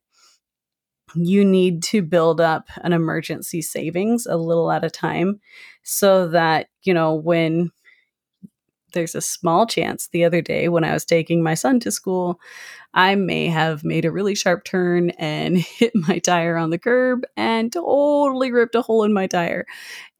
you 1.14 1.44
need 1.44 1.82
to 1.84 2.02
build 2.02 2.40
up 2.40 2.68
an 2.82 2.92
emergency 2.92 3.62
savings 3.62 4.26
a 4.26 4.36
little 4.36 4.70
at 4.70 4.84
a 4.84 4.90
time 4.90 5.40
so 5.82 6.28
that, 6.28 6.68
you 6.82 6.94
know, 6.94 7.14
when 7.14 7.70
there's 8.92 9.14
a 9.14 9.20
small 9.20 9.66
chance 9.66 10.08
the 10.08 10.24
other 10.24 10.42
day 10.42 10.68
when 10.68 10.84
I 10.84 10.92
was 10.92 11.04
taking 11.04 11.42
my 11.42 11.54
son 11.54 11.80
to 11.80 11.90
school, 11.90 12.38
I 12.94 13.14
may 13.14 13.46
have 13.46 13.84
made 13.84 14.04
a 14.04 14.12
really 14.12 14.34
sharp 14.34 14.64
turn 14.64 15.10
and 15.10 15.56
hit 15.58 15.92
my 15.94 16.18
tire 16.18 16.56
on 16.56 16.70
the 16.70 16.78
curb 16.78 17.24
and 17.36 17.72
totally 17.72 18.52
ripped 18.52 18.74
a 18.74 18.82
hole 18.82 19.04
in 19.04 19.12
my 19.12 19.26
tire. 19.26 19.66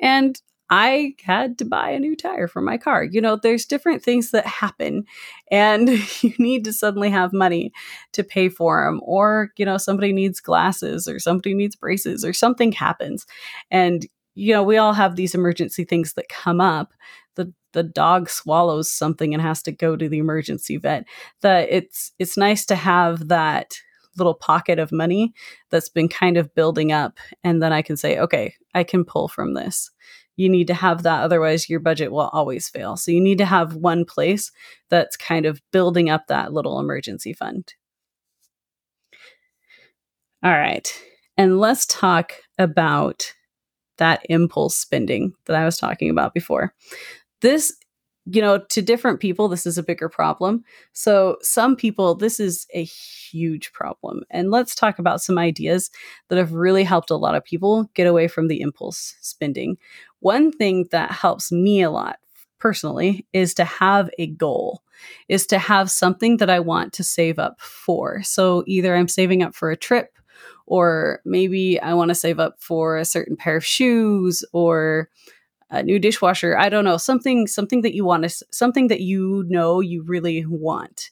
And 0.01 0.41
I 0.75 1.17
had 1.23 1.59
to 1.59 1.67
buy 1.67 1.91
a 1.91 1.99
new 1.99 2.17
tire 2.17 2.49
for 2.49 2.63
my 2.63 2.79
car. 2.79 3.05
You 3.05 3.21
know, 3.21 3.37
there's 3.37 3.67
different 3.67 4.03
things 4.03 4.31
that 4.31 4.47
happen, 4.47 5.05
and 5.51 5.87
you 6.23 6.33
need 6.39 6.65
to 6.65 6.73
suddenly 6.73 7.11
have 7.11 7.35
money 7.35 7.73
to 8.13 8.25
pay 8.25 8.49
for 8.49 8.83
them. 8.83 8.99
Or, 9.05 9.51
you 9.59 9.67
know, 9.67 9.77
somebody 9.77 10.15
needs 10.15 10.41
glasses, 10.41 11.07
or 11.07 11.19
somebody 11.19 11.53
needs 11.53 11.77
braces, 11.77 12.25
or 12.25 12.33
something 12.33 12.73
happens. 12.73 13.27
And, 13.71 14.07
you 14.35 14.55
know, 14.55 14.63
we 14.63 14.79
all 14.79 14.95
have 14.95 15.15
these 15.15 15.35
emergency 15.35 15.85
things 15.85 16.15
that 16.15 16.31
come 16.31 16.61
up. 16.61 16.95
The 17.35 17.53
the 17.75 17.83
dog 17.83 18.31
swallows 18.31 18.91
something 18.91 19.35
and 19.35 19.43
has 19.43 19.63
to 19.65 19.73
go 19.73 19.95
to 19.95 20.09
the 20.09 20.19
emergency 20.19 20.79
vet. 20.79 21.05
That 21.43 21.69
it's 21.71 22.13
it's 22.19 22.39
nice 22.39 22.65
to 22.67 22.77
have 22.77 23.29
that 23.29 23.75
little 24.17 24.35
pocket 24.35 24.79
of 24.79 24.91
money 24.91 25.35
that's 25.71 25.89
been 25.91 26.09
kind 26.09 26.37
of 26.37 26.55
building 26.55 26.93
up 26.93 27.19
and 27.45 27.63
then 27.63 27.73
I 27.73 27.81
can 27.81 27.97
say, 27.97 28.19
okay, 28.19 28.55
I 28.75 28.85
can 28.85 29.07
pull 29.07 29.27
from 29.27 29.55
this 29.55 29.91
you 30.43 30.49
need 30.49 30.67
to 30.67 30.75
have 30.75 31.03
that 31.05 31.23
otherwise 31.23 31.71
your 31.71 31.81
budget 31.81 32.13
will 32.13 32.31
always 32.33 32.69
fail. 32.69 32.97
So 32.97 33.11
you 33.11 33.21
need 33.21 33.39
to 33.39 33.45
have 33.47 33.77
one 33.77 34.05
place 34.05 34.51
that's 34.91 35.17
kind 35.17 35.47
of 35.47 35.63
building 35.73 36.11
up 36.11 36.27
that 36.27 36.53
little 36.53 36.79
emergency 36.81 37.33
fund. 37.33 37.75
All 40.43 40.51
right 40.51 40.93
and 41.37 41.59
let's 41.59 41.87
talk 41.87 42.35
about 42.59 43.33
that 43.99 44.25
impulse 44.29 44.77
spending 44.77 45.33
that 45.47 45.57
i 45.57 45.65
was 45.65 45.77
talking 45.77 46.11
about 46.11 46.35
before. 46.35 46.75
This 47.41 47.77
you 48.27 48.41
know, 48.41 48.59
to 48.59 48.83
different 48.83 49.21
people, 49.21 49.49
this 49.49 49.67
is 49.67 49.79
a 49.79 49.83
bigger 49.83 50.09
problem. 50.09 50.65
So, 50.93 51.39
some 51.43 51.75
people, 51.75 52.15
this 52.15 52.39
is 52.39 52.67
a 52.73 52.85
huge 52.85 53.73
problem. 53.73 54.23
And 54.31 54.51
let's 54.51 54.75
talk 54.75 54.99
about 54.99 55.21
some 55.21 55.39
ideas 55.39 55.91
that 56.29 56.39
have 56.39 56.53
really 56.53 56.85
helped 56.85 57.11
a 57.11 57.17
lot 57.17 57.35
of 57.35 57.45
people 57.45 57.91
get 57.95 58.07
away 58.07 58.29
from 58.29 58.47
the 58.47 58.61
impulse 58.61 59.17
spending. 59.21 59.77
One 60.21 60.53
thing 60.53 60.87
that 60.93 61.11
helps 61.11 61.51
me 61.51 61.83
a 61.83 61.91
lot 61.91 62.19
personally 62.61 63.27
is 63.33 63.55
to 63.55 63.65
have 63.65 64.09
a 64.19 64.29
goal, 64.29 64.83
is 65.29 65.45
to 65.49 65.59
have 65.59 65.91
something 65.91 66.37
that 66.37 66.51
I 66.51 66.61
want 66.61 66.93
to 66.95 67.03
save 67.03 67.41
up 67.41 67.61
for. 67.61 68.23
So, 68.23 68.63
either 68.69 68.95
I'm 68.95 69.09
saving 69.09 69.43
up 69.43 69.55
for 69.55 69.73
a 69.73 69.77
trip, 69.77 70.17
or 70.67 71.21
maybe 71.25 71.81
I 71.81 71.95
want 71.95 72.11
to 72.11 72.15
save 72.15 72.39
up 72.39 72.63
for 72.63 72.97
a 72.97 73.05
certain 73.05 73.37
pair 73.37 73.57
of 73.57 73.65
shoes 73.65 74.45
or 74.53 75.09
a 75.73 75.83
new 75.83 75.99
dishwasher 75.99 76.57
i 76.57 76.69
don't 76.69 76.85
know 76.85 76.97
something 76.97 77.47
something 77.47 77.81
that 77.81 77.95
you 77.95 78.05
want 78.05 78.23
to 78.23 78.45
something 78.53 78.87
that 78.89 79.01
you 79.01 79.45
know 79.49 79.81
you 79.81 80.03
really 80.03 80.45
want. 80.47 81.11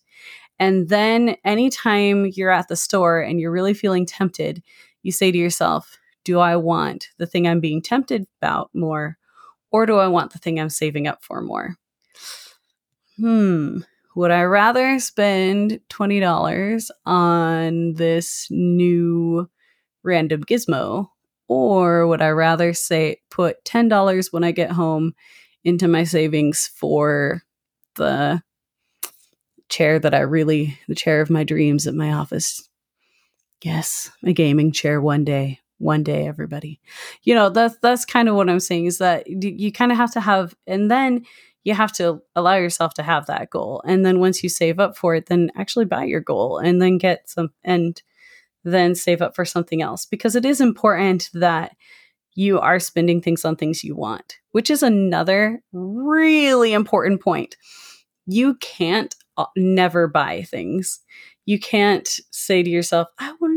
And 0.58 0.90
then 0.90 1.36
anytime 1.42 2.26
you're 2.26 2.50
at 2.50 2.68
the 2.68 2.76
store 2.76 3.18
and 3.20 3.40
you're 3.40 3.50
really 3.50 3.74
feeling 3.74 4.06
tempted 4.06 4.62
you 5.02 5.10
say 5.10 5.32
to 5.32 5.38
yourself 5.38 5.98
do 6.24 6.38
i 6.38 6.54
want 6.54 7.08
the 7.18 7.26
thing 7.26 7.48
i'm 7.48 7.60
being 7.60 7.82
tempted 7.82 8.26
about 8.40 8.70
more 8.74 9.16
or 9.72 9.86
do 9.86 9.96
i 9.96 10.06
want 10.06 10.32
the 10.32 10.38
thing 10.38 10.60
i'm 10.60 10.70
saving 10.70 11.06
up 11.08 11.24
for 11.24 11.40
more? 11.40 11.76
Hmm 13.16 13.78
would 14.14 14.30
i 14.30 14.42
rather 14.42 14.98
spend 14.98 15.80
$20 15.88 16.90
on 17.06 17.94
this 17.94 18.48
new 18.50 19.48
random 20.02 20.44
gizmo 20.44 21.08
or 21.50 22.06
would 22.06 22.22
I 22.22 22.28
rather 22.28 22.72
say 22.72 23.16
put 23.28 23.64
$10 23.64 24.32
when 24.32 24.44
I 24.44 24.52
get 24.52 24.70
home 24.70 25.14
into 25.64 25.88
my 25.88 26.04
savings 26.04 26.70
for 26.76 27.42
the 27.96 28.40
chair 29.68 29.98
that 29.98 30.14
I 30.14 30.20
really, 30.20 30.78
the 30.86 30.94
chair 30.94 31.20
of 31.20 31.28
my 31.28 31.42
dreams 31.42 31.88
at 31.88 31.94
my 31.94 32.12
office? 32.12 32.68
Yes, 33.64 34.12
a 34.22 34.32
gaming 34.32 34.70
chair 34.70 35.00
one 35.00 35.24
day. 35.24 35.58
One 35.78 36.04
day, 36.04 36.28
everybody. 36.28 36.78
You 37.22 37.34
know, 37.34 37.48
that's 37.48 37.76
that's 37.82 38.04
kind 38.04 38.28
of 38.28 38.36
what 38.36 38.48
I'm 38.50 38.60
saying 38.60 38.84
is 38.84 38.98
that 38.98 39.26
you 39.26 39.72
kind 39.72 39.90
of 39.90 39.96
have 39.96 40.12
to 40.12 40.20
have, 40.20 40.54
and 40.66 40.90
then 40.90 41.24
you 41.64 41.74
have 41.74 41.90
to 41.94 42.20
allow 42.36 42.56
yourself 42.56 42.94
to 42.94 43.02
have 43.02 43.26
that 43.26 43.50
goal. 43.50 43.82
And 43.86 44.04
then 44.04 44.20
once 44.20 44.42
you 44.42 44.50
save 44.50 44.78
up 44.78 44.96
for 44.96 45.14
it, 45.14 45.26
then 45.26 45.50
actually 45.56 45.86
buy 45.86 46.04
your 46.04 46.20
goal 46.20 46.58
and 46.58 46.80
then 46.80 46.98
get 46.98 47.28
some 47.30 47.48
and 47.64 48.00
then 48.64 48.94
save 48.94 49.22
up 49.22 49.34
for 49.34 49.44
something 49.44 49.82
else 49.82 50.06
because 50.06 50.36
it 50.36 50.44
is 50.44 50.60
important 50.60 51.30
that 51.34 51.76
you 52.34 52.58
are 52.58 52.78
spending 52.78 53.20
things 53.20 53.44
on 53.44 53.56
things 53.56 53.84
you 53.84 53.96
want, 53.96 54.38
which 54.52 54.70
is 54.70 54.82
another 54.82 55.62
really 55.72 56.72
important 56.72 57.20
point. 57.20 57.56
You 58.26 58.54
can't 58.56 59.14
uh, 59.36 59.46
never 59.56 60.06
buy 60.06 60.42
things. 60.42 61.00
You 61.46 61.58
can't 61.58 62.08
say 62.30 62.62
to 62.62 62.70
yourself, 62.70 63.08
I 63.18 63.32
will 63.40 63.50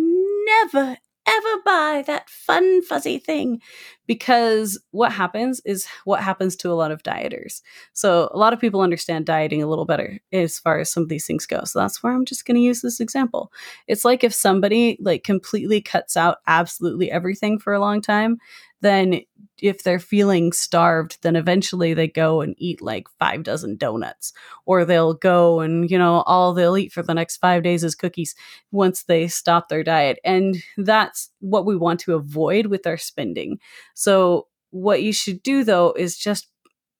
never, 0.46 0.98
ever 1.28 1.62
buy 1.66 2.04
that 2.08 2.30
fun, 2.30 2.82
fuzzy 2.84 3.18
thing. 3.18 3.62
Because 4.06 4.78
what 4.92 5.14
happens 5.14 5.62
is 5.64 5.88
what 6.04 6.22
happens 6.22 6.58
to 6.58 6.72
a 6.72 6.74
lot 6.74 6.92
of 6.92 7.04
dieters. 7.04 7.62
So, 7.94 8.30
a 8.34 8.38
lot 8.38 8.52
of 8.52 8.60
people 8.60 8.82
understand 8.82 9.26
dieting 9.26 9.64
a 9.64 9.68
little 9.68 9.86
better 9.86 10.20
as 10.34 10.60
far 10.60 10.80
as 10.80 10.92
some 10.92 11.04
of 11.04 11.10
these 11.10 11.26
things 11.26 11.46
go. 11.46 11.64
So, 11.64 11.80
that's 11.80 12.04
where 12.04 12.14
I'm 12.14 12.26
just 12.26 12.46
going 12.46 12.56
to 12.56 12.62
use 12.62 12.82
this 12.82 13.00
example. 13.00 13.52
It's 13.88 14.04
like 14.04 14.24
if 14.24 14.34
somebody 14.34 14.98
like 15.00 15.24
completely 15.24 15.82
cuts 15.82 16.18
out 16.18 16.40
absolutely 16.48 17.10
everything 17.10 17.60
for 17.60 17.74
a 17.74 17.80
long 17.80 18.02
time, 18.02 18.40
then 18.84 19.22
if 19.62 19.82
they're 19.84 20.00
feeling 20.00 20.52
starved, 20.52 21.18
then 21.22 21.36
eventually 21.38 21.94
they 21.94 22.08
go 22.08 22.42
and 22.42 22.54
eat 22.58 22.82
like 22.82 23.08
five 23.18 23.44
dozen 23.44 23.78
donuts, 23.78 24.34
or 24.66 24.84
they'll 24.84 25.14
go 25.14 25.62
and, 25.62 25.90
you 25.90 25.98
know, 25.98 26.22
all 26.26 26.54
they'll 26.54 26.78
eat 26.78 26.92
for 26.92 27.02
the 27.02 27.14
next 27.14 27.38
five 27.38 27.64
days 27.64 27.84
is 27.84 27.96
cookies 27.96 28.36
once 28.72 29.04
they 29.04 29.28
stop 29.28 29.70
their 29.70 29.84
diet. 29.84 30.20
And 30.26 30.58
that's 30.78 31.30
what 31.40 31.66
we 31.66 31.78
want 31.78 32.02
to 32.02 32.14
avoid 32.16 32.68
with 32.68 32.86
our 32.86 32.98
spending. 32.98 33.58
So, 33.94 34.48
what 34.72 35.04
you 35.04 35.14
should 35.14 35.42
do 35.44 35.64
though 35.64 35.94
is 35.94 36.18
just 36.18 36.48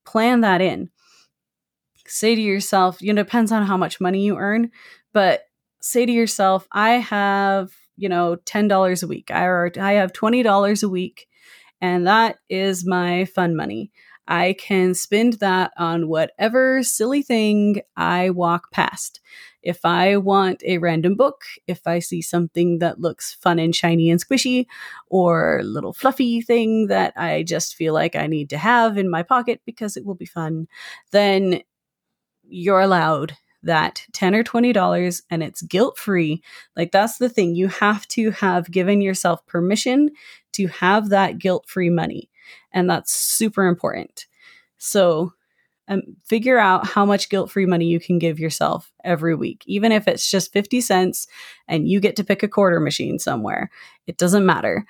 plan 0.06 0.42
that 0.42 0.62
in. 0.62 0.90
Say 2.08 2.36
to 2.36 2.42
yourself, 2.42 3.02
you 3.02 3.14
know, 3.14 3.24
depends 3.24 3.52
on 3.52 3.66
how 3.66 3.78
much 3.78 4.00
money 4.00 4.24
you 4.24 4.38
earn, 4.38 4.72
but 5.12 5.44
say 5.82 6.06
to 6.06 6.12
yourself, 6.12 6.68
I 6.72 6.92
have, 6.92 7.72
you 7.98 8.08
know, 8.08 8.38
$10 8.46 9.04
a 9.04 9.08
week. 9.08 9.32
I, 9.32 9.70
I 9.82 9.94
have 9.94 10.14
$20 10.14 10.84
a 10.84 10.90
week 10.90 11.28
and 11.84 12.08
that 12.08 12.38
is 12.50 12.86
my 12.86 13.26
fun 13.26 13.58
money. 13.58 13.92
I 14.26 14.56
can 14.58 14.94
spend 14.94 15.34
that 15.34 15.74
on 15.78 16.08
whatever 16.08 16.82
silly 16.82 17.22
thing 17.22 17.82
I 17.98 18.30
walk 18.30 18.72
past. 18.72 19.20
If 19.62 19.84
I 19.84 20.16
want 20.16 20.64
a 20.66 20.78
random 20.78 21.16
book, 21.16 21.42
if 21.68 21.86
I 21.86 22.00
see 22.00 22.22
something 22.22 22.80
that 22.80 23.02
looks 23.02 23.34
fun 23.34 23.60
and 23.60 23.76
shiny 23.76 24.10
and 24.10 24.26
squishy, 24.26 24.66
or 25.10 25.60
a 25.60 25.64
little 25.64 25.92
fluffy 25.92 26.40
thing 26.40 26.88
that 26.88 27.12
I 27.18 27.44
just 27.44 27.76
feel 27.76 27.94
like 27.94 28.16
I 28.16 28.28
need 28.28 28.50
to 28.52 28.58
have 28.58 28.98
in 28.98 29.12
my 29.12 29.22
pocket 29.24 29.60
because 29.66 29.98
it 29.98 30.06
will 30.06 30.16
be 30.16 30.26
fun, 30.26 30.68
then 31.12 31.62
you're 32.48 32.82
allowed 32.82 33.38
that 33.66 34.06
10 34.12 34.36
or 34.36 34.44
20 34.44 34.74
dollars 34.74 35.22
and 35.30 35.42
it's 35.42 35.62
guilt 35.62 35.98
free 35.98 36.44
like 36.76 36.92
that's 36.92 37.18
the 37.18 37.30
thing 37.30 37.56
you 37.56 37.70
have 37.70 38.06
to 38.10 38.32
have 38.32 38.70
given 38.70 39.00
yourself 39.02 39.46
permission 39.48 40.10
to 40.54 40.68
have 40.68 41.10
that 41.10 41.38
guilt 41.38 41.68
free 41.68 41.90
money. 41.90 42.30
And 42.72 42.90
that's 42.90 43.14
super 43.14 43.66
important. 43.66 44.28
So 44.78 45.34
um, 45.88 46.02
figure 46.24 46.58
out 46.58 46.88
how 46.88 47.06
much 47.06 47.30
guilt 47.30 47.52
free 47.52 47.66
money 47.66 47.86
you 47.86 48.00
can 48.00 48.20
give 48.20 48.40
yourself 48.40 48.92
every 49.04 49.36
week. 49.36 49.64
Even 49.66 49.92
if 49.92 50.08
it's 50.08 50.30
just 50.30 50.54
50 50.54 50.82
cents 50.82 51.28
and 51.68 51.88
you 51.88 52.00
get 52.00 52.16
to 52.18 52.24
pick 52.24 52.44
a 52.44 52.48
quarter 52.48 52.80
machine 52.80 53.20
somewhere 53.20 53.70
it 54.08 54.18
doesn't 54.18 54.46
matter. 54.46 54.86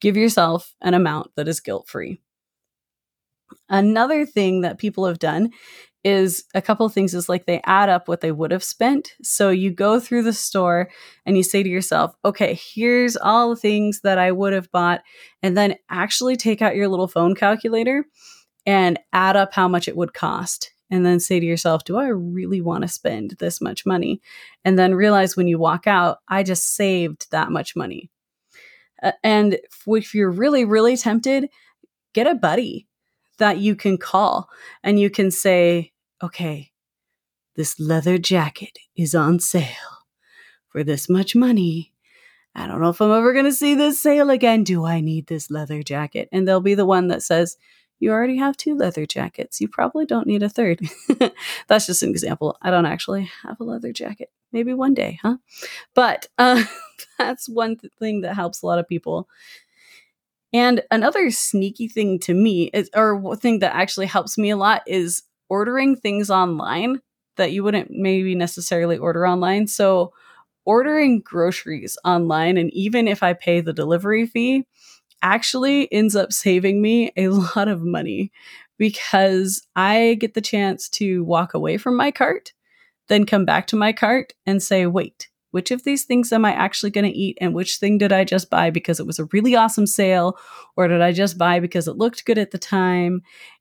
Give 0.00 0.16
yourself 0.16 0.74
an 0.80 0.94
amount 0.94 1.30
that 1.36 1.48
is 1.48 1.60
guilt 1.60 1.88
free 1.88 2.20
Another 3.68 4.26
thing 4.26 4.62
that 4.62 4.78
people 4.78 5.06
have 5.06 5.18
done 5.18 5.50
is 6.04 6.44
a 6.54 6.62
couple 6.62 6.84
of 6.84 6.92
things 6.92 7.14
is 7.14 7.28
like 7.28 7.46
they 7.46 7.60
add 7.64 7.88
up 7.88 8.08
what 8.08 8.20
they 8.20 8.32
would 8.32 8.50
have 8.50 8.64
spent. 8.64 9.14
So 9.22 9.50
you 9.50 9.70
go 9.70 10.00
through 10.00 10.24
the 10.24 10.32
store 10.32 10.90
and 11.24 11.36
you 11.36 11.42
say 11.42 11.62
to 11.62 11.68
yourself, 11.68 12.14
okay, 12.24 12.58
here's 12.74 13.16
all 13.16 13.50
the 13.50 13.56
things 13.56 14.00
that 14.00 14.18
I 14.18 14.32
would 14.32 14.52
have 14.52 14.70
bought. 14.72 15.02
And 15.42 15.56
then 15.56 15.76
actually 15.88 16.36
take 16.36 16.60
out 16.60 16.74
your 16.74 16.88
little 16.88 17.08
phone 17.08 17.34
calculator 17.34 18.04
and 18.66 18.98
add 19.12 19.36
up 19.36 19.54
how 19.54 19.68
much 19.68 19.86
it 19.86 19.96
would 19.96 20.14
cost. 20.14 20.72
And 20.90 21.06
then 21.06 21.20
say 21.20 21.40
to 21.40 21.46
yourself, 21.46 21.84
do 21.84 21.96
I 21.96 22.08
really 22.08 22.60
want 22.60 22.82
to 22.82 22.88
spend 22.88 23.36
this 23.38 23.60
much 23.60 23.86
money? 23.86 24.20
And 24.64 24.78
then 24.78 24.94
realize 24.94 25.36
when 25.36 25.48
you 25.48 25.58
walk 25.58 25.86
out, 25.86 26.18
I 26.28 26.42
just 26.42 26.74
saved 26.74 27.30
that 27.30 27.50
much 27.50 27.74
money. 27.74 28.10
Uh, 29.02 29.12
and 29.24 29.58
if 29.86 30.14
you're 30.14 30.30
really, 30.30 30.64
really 30.64 30.96
tempted, 30.96 31.48
get 32.12 32.26
a 32.26 32.34
buddy 32.34 32.86
that 33.38 33.58
you 33.58 33.74
can 33.74 33.96
call 33.96 34.48
and 34.84 35.00
you 35.00 35.08
can 35.08 35.30
say, 35.30 35.91
okay, 36.22 36.72
this 37.56 37.78
leather 37.80 38.18
jacket 38.18 38.78
is 38.96 39.14
on 39.14 39.40
sale 39.40 39.66
for 40.68 40.84
this 40.84 41.08
much 41.08 41.34
money. 41.34 41.92
I 42.54 42.66
don't 42.66 42.80
know 42.80 42.90
if 42.90 43.00
I'm 43.00 43.10
ever 43.10 43.32
going 43.32 43.46
to 43.46 43.52
see 43.52 43.74
this 43.74 44.00
sale 44.00 44.30
again. 44.30 44.62
Do 44.62 44.84
I 44.84 45.00
need 45.00 45.26
this 45.26 45.50
leather 45.50 45.82
jacket? 45.82 46.28
And 46.32 46.46
they'll 46.46 46.60
be 46.60 46.74
the 46.74 46.86
one 46.86 47.08
that 47.08 47.22
says, 47.22 47.56
You 47.98 48.12
already 48.12 48.36
have 48.36 48.56
two 48.56 48.74
leather 48.76 49.06
jackets. 49.06 49.60
You 49.60 49.68
probably 49.68 50.06
don't 50.06 50.26
need 50.26 50.42
a 50.42 50.48
third. 50.48 50.80
That's 51.68 51.86
just 51.86 52.02
an 52.02 52.10
example. 52.10 52.56
I 52.62 52.70
don't 52.70 52.86
actually 52.86 53.30
have 53.42 53.58
a 53.60 53.64
leather 53.64 53.92
jacket. 53.92 54.30
Maybe 54.52 54.74
one 54.74 54.92
day, 54.94 55.18
huh? 55.22 55.38
But 55.94 56.26
uh, 56.36 56.64
that's 57.18 57.48
one 57.48 57.78
th- 57.78 57.90
thing 57.98 58.20
that 58.20 58.34
helps 58.34 58.60
a 58.60 58.66
lot 58.66 58.78
of 58.78 58.86
people. 58.86 59.26
And 60.52 60.82
another 60.90 61.30
sneaky 61.30 61.88
thing 61.88 62.18
to 62.20 62.34
me, 62.34 62.64
is, 62.74 62.90
or 62.94 63.34
thing 63.36 63.60
that 63.60 63.74
actually 63.74 64.04
helps 64.04 64.36
me 64.36 64.50
a 64.50 64.56
lot, 64.58 64.82
is 64.86 65.22
ordering 65.52 65.94
things 65.94 66.30
online 66.30 66.98
that 67.36 67.52
you 67.52 67.62
wouldn't 67.62 67.90
maybe 67.90 68.34
necessarily 68.34 68.96
order 68.96 69.26
online. 69.26 69.66
So, 69.66 70.14
ordering 70.64 71.20
groceries 71.20 71.98
online, 72.06 72.56
and 72.56 72.72
even 72.72 73.06
if 73.06 73.22
I 73.22 73.34
pay 73.34 73.60
the 73.60 73.74
delivery 73.74 74.24
fee, 74.24 74.66
actually 75.20 75.92
ends 75.92 76.16
up 76.16 76.32
saving 76.32 76.80
me 76.80 77.12
a 77.18 77.28
lot 77.56 77.68
of 77.68 77.82
money 77.82 78.32
because 78.78 79.62
I 79.76 80.16
get 80.20 80.32
the 80.32 80.40
chance 80.40 80.88
to 80.90 81.22
walk 81.22 81.52
away 81.52 81.76
from 81.76 81.96
my 81.96 82.10
cart, 82.10 82.54
then 83.08 83.26
come 83.26 83.44
back 83.44 83.66
to 83.68 83.76
my 83.76 83.92
cart 83.92 84.32
and 84.46 84.62
say, 84.62 84.86
wait, 84.86 85.28
which 85.50 85.70
of 85.70 85.84
these 85.84 86.04
things 86.04 86.32
am 86.32 86.46
I 86.46 86.52
actually 86.54 86.92
going 86.92 87.04
to 87.04 87.18
eat? 87.18 87.36
And 87.42 87.54
which 87.54 87.76
thing 87.76 87.98
did 87.98 88.10
I 88.10 88.24
just 88.24 88.48
buy 88.48 88.70
because 88.70 88.98
it 89.00 89.06
was 89.06 89.18
a 89.18 89.28
really 89.32 89.54
awesome 89.54 89.86
sale? 89.86 90.38
Or 90.78 90.88
did 90.88 91.02
I 91.02 91.12
just 91.12 91.36
buy 91.36 91.60
because 91.60 91.88
it 91.88 91.98
looked 91.98 92.24
good 92.24 92.38
at 92.38 92.52
the 92.52 92.58
time? 92.58 93.20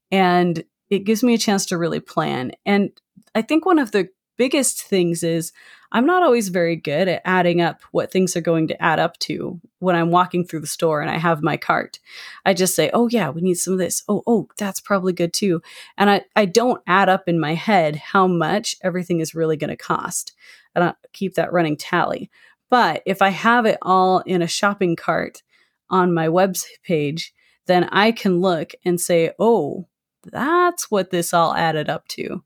And 0.09 0.63
it 0.91 1.05
gives 1.05 1.23
me 1.23 1.33
a 1.33 1.39
chance 1.39 1.65
to 1.67 1.77
really 1.77 2.01
plan. 2.01 2.51
And 2.65 2.91
I 3.33 3.41
think 3.41 3.65
one 3.65 3.79
of 3.79 3.91
the 3.91 4.09
biggest 4.37 4.83
things 4.83 5.23
is 5.23 5.53
I'm 5.93 6.05
not 6.05 6.23
always 6.23 6.49
very 6.49 6.75
good 6.75 7.07
at 7.07 7.21
adding 7.25 7.61
up 7.61 7.81
what 7.91 8.11
things 8.11 8.35
are 8.35 8.41
going 8.41 8.67
to 8.67 8.81
add 8.81 8.99
up 8.99 9.17
to 9.19 9.59
when 9.79 9.95
I'm 9.95 10.11
walking 10.11 10.45
through 10.45 10.61
the 10.61 10.67
store 10.67 11.01
and 11.01 11.09
I 11.09 11.17
have 11.17 11.41
my 11.41 11.57
cart. 11.57 11.99
I 12.45 12.53
just 12.53 12.75
say, 12.75 12.89
oh, 12.93 13.07
yeah, 13.07 13.29
we 13.29 13.41
need 13.41 13.55
some 13.55 13.73
of 13.73 13.79
this. 13.79 14.03
Oh, 14.07 14.21
oh, 14.27 14.47
that's 14.57 14.79
probably 14.79 15.13
good 15.13 15.33
too. 15.33 15.61
And 15.97 16.09
I, 16.09 16.21
I 16.35 16.45
don't 16.45 16.81
add 16.87 17.09
up 17.09 17.27
in 17.27 17.39
my 17.39 17.55
head 17.55 17.95
how 17.97 18.27
much 18.27 18.75
everything 18.81 19.19
is 19.19 19.35
really 19.35 19.57
going 19.57 19.69
to 19.69 19.77
cost. 19.77 20.33
I 20.75 20.79
don't 20.79 20.97
keep 21.13 21.35
that 21.35 21.53
running 21.53 21.77
tally. 21.77 22.29
But 22.69 23.03
if 23.05 23.21
I 23.21 23.29
have 23.29 23.65
it 23.65 23.77
all 23.81 24.19
in 24.19 24.41
a 24.41 24.47
shopping 24.47 24.95
cart 24.95 25.43
on 25.89 26.13
my 26.13 26.29
web 26.29 26.55
page, 26.83 27.33
then 27.67 27.85
I 27.85 28.11
can 28.11 28.39
look 28.39 28.71
and 28.85 28.99
say, 28.99 29.31
oh, 29.39 29.87
that's 30.23 30.91
what 30.91 31.11
this 31.11 31.33
all 31.33 31.53
added 31.53 31.89
up 31.89 32.07
to. 32.09 32.43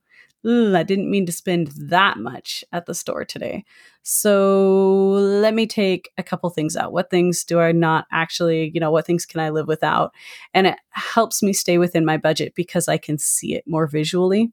I 0.48 0.84
didn't 0.84 1.10
mean 1.10 1.26
to 1.26 1.32
spend 1.32 1.72
that 1.76 2.18
much 2.20 2.64
at 2.72 2.86
the 2.86 2.94
store 2.94 3.26
today. 3.26 3.66
So 4.04 5.10
let 5.10 5.56
me 5.56 5.66
take 5.66 6.12
a 6.20 6.24
couple 6.24 6.48
things 6.52 6.76
out. 6.76 6.94
What 6.94 7.10
things 7.10 7.44
do 7.44 7.60
I 7.60 7.72
not 7.72 8.06
actually, 8.12 8.70
you 8.72 8.80
know, 8.80 8.92
what 8.92 9.08
things 9.08 9.26
can 9.26 9.40
I 9.40 9.50
live 9.50 9.68
without? 9.68 10.14
And 10.54 10.68
it 10.68 10.78
helps 10.92 11.42
me 11.42 11.52
stay 11.52 11.80
within 11.80 12.06
my 12.06 12.18
budget 12.18 12.54
because 12.54 12.88
I 12.88 12.98
can 12.98 13.18
see 13.18 13.56
it 13.56 13.64
more 13.66 13.88
visually. 13.88 14.52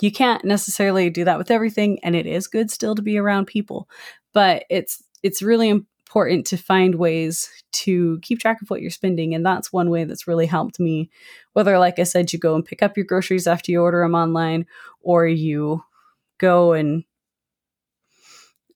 You 0.00 0.10
can't 0.10 0.44
necessarily 0.46 1.10
do 1.10 1.24
that 1.24 1.36
with 1.36 1.50
everything, 1.50 1.98
and 2.02 2.16
it 2.16 2.26
is 2.26 2.48
good 2.48 2.70
still 2.70 2.94
to 2.94 3.02
be 3.02 3.18
around 3.18 3.46
people, 3.46 3.88
but 4.32 4.64
it's 4.70 5.02
it's 5.22 5.42
really 5.42 5.84
important 6.14 6.46
to 6.46 6.56
find 6.56 6.94
ways 6.94 7.50
to 7.72 8.20
keep 8.20 8.38
track 8.38 8.62
of 8.62 8.70
what 8.70 8.80
you're 8.80 8.88
spending. 8.88 9.34
And 9.34 9.44
that's 9.44 9.72
one 9.72 9.90
way 9.90 10.04
that's 10.04 10.28
really 10.28 10.46
helped 10.46 10.78
me. 10.78 11.10
Whether, 11.54 11.76
like 11.76 11.98
I 11.98 12.04
said, 12.04 12.32
you 12.32 12.38
go 12.38 12.54
and 12.54 12.64
pick 12.64 12.84
up 12.84 12.96
your 12.96 13.04
groceries 13.04 13.48
after 13.48 13.72
you 13.72 13.82
order 13.82 14.02
them 14.02 14.14
online, 14.14 14.66
or 15.00 15.26
you 15.26 15.82
go 16.38 16.72
and 16.72 17.02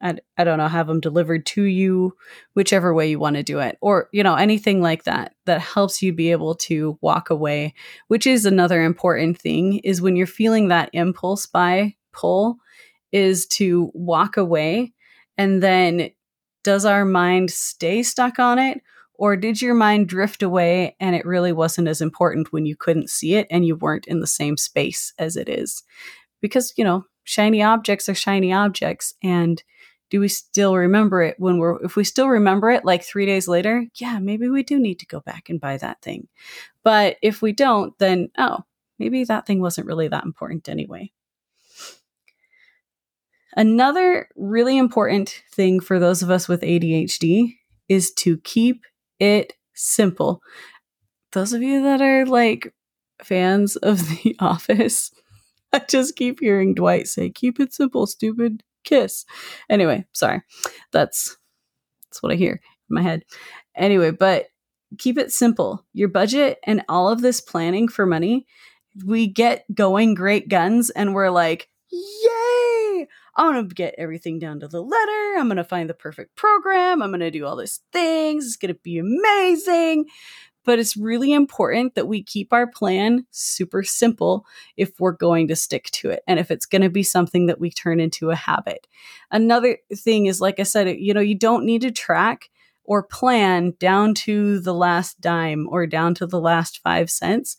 I, 0.02 0.16
I 0.36 0.42
don't 0.42 0.58
know, 0.58 0.66
have 0.66 0.88
them 0.88 0.98
delivered 0.98 1.46
to 1.46 1.62
you, 1.62 2.16
whichever 2.54 2.92
way 2.92 3.10
you 3.10 3.20
want 3.20 3.36
to 3.36 3.44
do 3.44 3.60
it, 3.60 3.78
or, 3.80 4.08
you 4.12 4.24
know, 4.24 4.34
anything 4.34 4.82
like 4.82 5.04
that 5.04 5.34
that 5.46 5.60
helps 5.60 6.02
you 6.02 6.12
be 6.12 6.32
able 6.32 6.56
to 6.56 6.98
walk 7.00 7.30
away, 7.30 7.74
which 8.08 8.26
is 8.26 8.46
another 8.46 8.82
important 8.82 9.38
thing 9.38 9.78
is 9.78 10.02
when 10.02 10.16
you're 10.16 10.26
feeling 10.26 10.68
that 10.68 10.90
impulse 10.92 11.46
buy 11.46 11.94
pull, 12.12 12.58
is 13.12 13.46
to 13.46 13.90
walk 13.94 14.36
away 14.36 14.92
and 15.36 15.62
then 15.62 16.10
does 16.68 16.84
our 16.84 17.06
mind 17.06 17.50
stay 17.50 18.02
stuck 18.02 18.38
on 18.38 18.58
it? 18.58 18.82
Or 19.14 19.38
did 19.38 19.62
your 19.62 19.72
mind 19.72 20.06
drift 20.06 20.42
away 20.42 20.96
and 21.00 21.16
it 21.16 21.24
really 21.24 21.50
wasn't 21.50 21.88
as 21.88 22.02
important 22.02 22.52
when 22.52 22.66
you 22.66 22.76
couldn't 22.76 23.08
see 23.08 23.36
it 23.36 23.46
and 23.50 23.64
you 23.64 23.74
weren't 23.74 24.06
in 24.06 24.20
the 24.20 24.26
same 24.26 24.58
space 24.58 25.14
as 25.18 25.34
it 25.34 25.48
is? 25.48 25.82
Because, 26.42 26.74
you 26.76 26.84
know, 26.84 27.06
shiny 27.24 27.62
objects 27.62 28.06
are 28.10 28.14
shiny 28.14 28.52
objects. 28.52 29.14
And 29.22 29.62
do 30.10 30.20
we 30.20 30.28
still 30.28 30.76
remember 30.76 31.22
it 31.22 31.36
when 31.38 31.56
we're, 31.56 31.82
if 31.82 31.96
we 31.96 32.04
still 32.04 32.28
remember 32.28 32.68
it 32.68 32.84
like 32.84 33.02
three 33.02 33.24
days 33.24 33.48
later, 33.48 33.86
yeah, 33.94 34.18
maybe 34.18 34.50
we 34.50 34.62
do 34.62 34.78
need 34.78 34.98
to 34.98 35.06
go 35.06 35.20
back 35.20 35.48
and 35.48 35.58
buy 35.58 35.78
that 35.78 36.02
thing. 36.02 36.28
But 36.84 37.16
if 37.22 37.40
we 37.40 37.52
don't, 37.52 37.98
then, 37.98 38.28
oh, 38.36 38.58
maybe 38.98 39.24
that 39.24 39.46
thing 39.46 39.62
wasn't 39.62 39.86
really 39.86 40.08
that 40.08 40.26
important 40.26 40.68
anyway. 40.68 41.12
Another 43.56 44.28
really 44.36 44.78
important 44.78 45.42
thing 45.52 45.80
for 45.80 45.98
those 45.98 46.22
of 46.22 46.30
us 46.30 46.48
with 46.48 46.60
ADHD 46.62 47.54
is 47.88 48.12
to 48.14 48.38
keep 48.38 48.82
it 49.18 49.54
simple. 49.74 50.42
Those 51.32 51.52
of 51.52 51.62
you 51.62 51.82
that 51.82 52.00
are 52.02 52.26
like 52.26 52.74
fans 53.22 53.76
of 53.76 53.98
The 54.22 54.36
Office, 54.40 55.10
I 55.72 55.80
just 55.80 56.16
keep 56.16 56.40
hearing 56.40 56.74
Dwight 56.74 57.08
say, 57.08 57.30
"Keep 57.30 57.60
it 57.60 57.74
simple, 57.74 58.06
stupid 58.06 58.62
kiss." 58.84 59.24
Anyway, 59.68 60.06
sorry. 60.12 60.42
That's 60.92 61.36
that's 62.06 62.22
what 62.22 62.32
I 62.32 62.36
hear 62.36 62.52
in 62.90 62.94
my 62.94 63.02
head. 63.02 63.24
Anyway, 63.76 64.10
but 64.10 64.46
keep 64.98 65.18
it 65.18 65.32
simple. 65.32 65.84
Your 65.92 66.08
budget 66.08 66.58
and 66.64 66.82
all 66.88 67.10
of 67.10 67.20
this 67.20 67.40
planning 67.40 67.88
for 67.88 68.06
money, 68.06 68.46
we 69.04 69.26
get 69.26 69.64
going 69.74 70.14
great 70.14 70.48
guns 70.48 70.88
and 70.90 71.14
we're 71.14 71.30
like, 71.30 71.68
"Yay! 71.92 72.37
I'm 73.38 73.52
going 73.52 73.68
to 73.68 73.74
get 73.74 73.94
everything 73.96 74.38
down 74.38 74.60
to 74.60 74.68
the 74.68 74.82
letter. 74.82 75.38
I'm 75.38 75.46
going 75.46 75.56
to 75.56 75.64
find 75.64 75.88
the 75.88 75.94
perfect 75.94 76.34
program. 76.34 77.00
I'm 77.00 77.10
going 77.10 77.20
to 77.20 77.30
do 77.30 77.46
all 77.46 77.56
these 77.56 77.80
things. 77.92 78.46
It's 78.46 78.56
going 78.56 78.74
to 78.74 78.80
be 78.80 78.98
amazing. 78.98 80.06
But 80.64 80.78
it's 80.78 80.96
really 80.96 81.32
important 81.32 81.94
that 81.94 82.08
we 82.08 82.22
keep 82.22 82.52
our 82.52 82.66
plan 82.66 83.26
super 83.30 83.82
simple 83.82 84.44
if 84.76 84.90
we're 84.98 85.12
going 85.12 85.48
to 85.48 85.56
stick 85.56 85.84
to 85.92 86.10
it 86.10 86.22
and 86.26 86.38
if 86.38 86.50
it's 86.50 86.66
going 86.66 86.82
to 86.82 86.90
be 86.90 87.02
something 87.02 87.46
that 87.46 87.60
we 87.60 87.70
turn 87.70 88.00
into 88.00 88.30
a 88.30 88.36
habit. 88.36 88.86
Another 89.30 89.78
thing 89.94 90.26
is, 90.26 90.40
like 90.40 90.60
I 90.60 90.64
said, 90.64 90.98
you 90.98 91.14
know, 91.14 91.20
you 91.20 91.36
don't 91.36 91.64
need 91.64 91.82
to 91.82 91.90
track 91.90 92.50
or 92.88 93.02
plan 93.02 93.74
down 93.78 94.14
to 94.14 94.60
the 94.60 94.74
last 94.74 95.20
dime 95.20 95.68
or 95.70 95.86
down 95.86 96.14
to 96.14 96.26
the 96.26 96.40
last 96.40 96.80
five 96.80 97.10
cents 97.10 97.56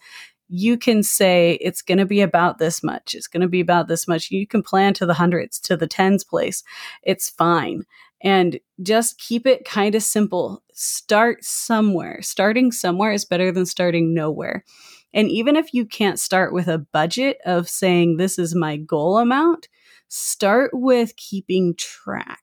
you 0.49 0.77
can 0.77 1.03
say 1.03 1.59
it's 1.62 1.83
going 1.83 1.99
to 1.99 2.05
be 2.05 2.21
about 2.21 2.57
this 2.57 2.83
much. 2.83 3.13
It's 3.13 3.27
going 3.27 3.41
to 3.41 3.47
be 3.47 3.59
about 3.59 3.88
this 3.88 4.07
much. 4.07 4.31
You 4.31 4.47
can 4.47 4.63
plan 4.63 4.93
to 4.95 5.05
the 5.05 5.13
hundreds, 5.13 5.59
to 5.62 5.77
the 5.77 5.88
tens 5.88 6.23
place. 6.23 6.63
It's 7.03 7.29
fine. 7.29 7.83
And 8.21 8.59
just 8.81 9.19
keep 9.19 9.45
it 9.45 9.63
kind 9.63 9.95
of 9.95 10.03
simple. 10.03 10.63
Start 10.73 11.43
somewhere. 11.43 12.21
Starting 12.21 12.71
somewhere 12.71 13.13
is 13.13 13.25
better 13.25 13.51
than 13.51 13.65
starting 13.65 14.13
nowhere. 14.13 14.65
And 15.13 15.29
even 15.29 15.55
if 15.55 15.73
you 15.73 15.85
can't 15.85 16.19
start 16.19 16.51
with 16.51 16.67
a 16.67 16.79
budget 16.79 17.38
of 17.45 17.69
saying, 17.69 18.17
this 18.17 18.38
is 18.38 18.53
my 18.55 18.77
goal 18.77 19.19
amount, 19.19 19.67
start 20.07 20.71
with 20.73 21.15
keeping 21.15 21.75
track. 21.75 22.41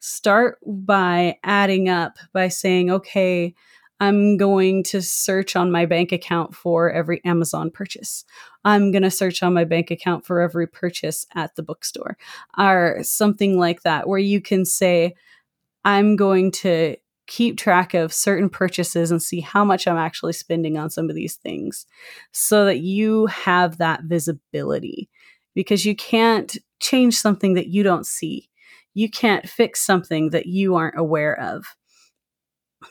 Start 0.00 0.58
by 0.66 1.38
adding 1.44 1.88
up, 1.88 2.16
by 2.32 2.48
saying, 2.48 2.90
okay, 2.90 3.54
I'm 4.00 4.38
going 4.38 4.82
to 4.84 5.02
search 5.02 5.54
on 5.54 5.70
my 5.70 5.86
bank 5.86 6.10
account 6.10 6.54
for 6.54 6.90
every 6.90 7.22
Amazon 7.24 7.70
purchase. 7.70 8.24
I'm 8.64 8.90
going 8.90 9.02
to 9.02 9.10
search 9.10 9.42
on 9.42 9.54
my 9.54 9.64
bank 9.64 9.90
account 9.90 10.24
for 10.24 10.40
every 10.40 10.66
purchase 10.66 11.26
at 11.34 11.54
the 11.54 11.62
bookstore 11.62 12.16
or 12.58 12.98
something 13.02 13.58
like 13.58 13.82
that, 13.82 14.08
where 14.08 14.18
you 14.18 14.40
can 14.40 14.64
say, 14.64 15.14
I'm 15.84 16.16
going 16.16 16.50
to 16.52 16.96
keep 17.26 17.56
track 17.56 17.94
of 17.94 18.12
certain 18.12 18.48
purchases 18.48 19.10
and 19.10 19.22
see 19.22 19.40
how 19.40 19.64
much 19.64 19.86
I'm 19.86 19.96
actually 19.96 20.32
spending 20.32 20.76
on 20.76 20.90
some 20.90 21.08
of 21.08 21.14
these 21.14 21.36
things 21.36 21.86
so 22.32 22.64
that 22.64 22.80
you 22.80 23.26
have 23.26 23.78
that 23.78 24.02
visibility 24.04 25.08
because 25.54 25.84
you 25.86 25.94
can't 25.94 26.56
change 26.80 27.16
something 27.16 27.54
that 27.54 27.68
you 27.68 27.82
don't 27.82 28.06
see. 28.06 28.48
You 28.94 29.08
can't 29.08 29.48
fix 29.48 29.80
something 29.80 30.30
that 30.30 30.46
you 30.46 30.74
aren't 30.74 30.98
aware 30.98 31.38
of. 31.38 31.66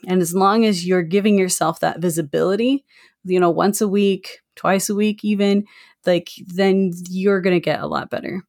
And 0.07 0.21
as 0.21 0.33
long 0.33 0.65
as 0.65 0.85
you're 0.85 1.03
giving 1.03 1.37
yourself 1.37 1.79
that 1.79 1.99
visibility, 1.99 2.85
you 3.23 3.39
know, 3.39 3.49
once 3.49 3.81
a 3.81 3.87
week, 3.87 4.39
twice 4.55 4.89
a 4.89 4.95
week, 4.95 5.23
even, 5.23 5.65
like, 6.05 6.29
then 6.47 6.91
you're 7.09 7.41
going 7.41 7.55
to 7.55 7.59
get 7.59 7.81
a 7.81 7.87
lot 7.87 8.09
better. 8.09 8.43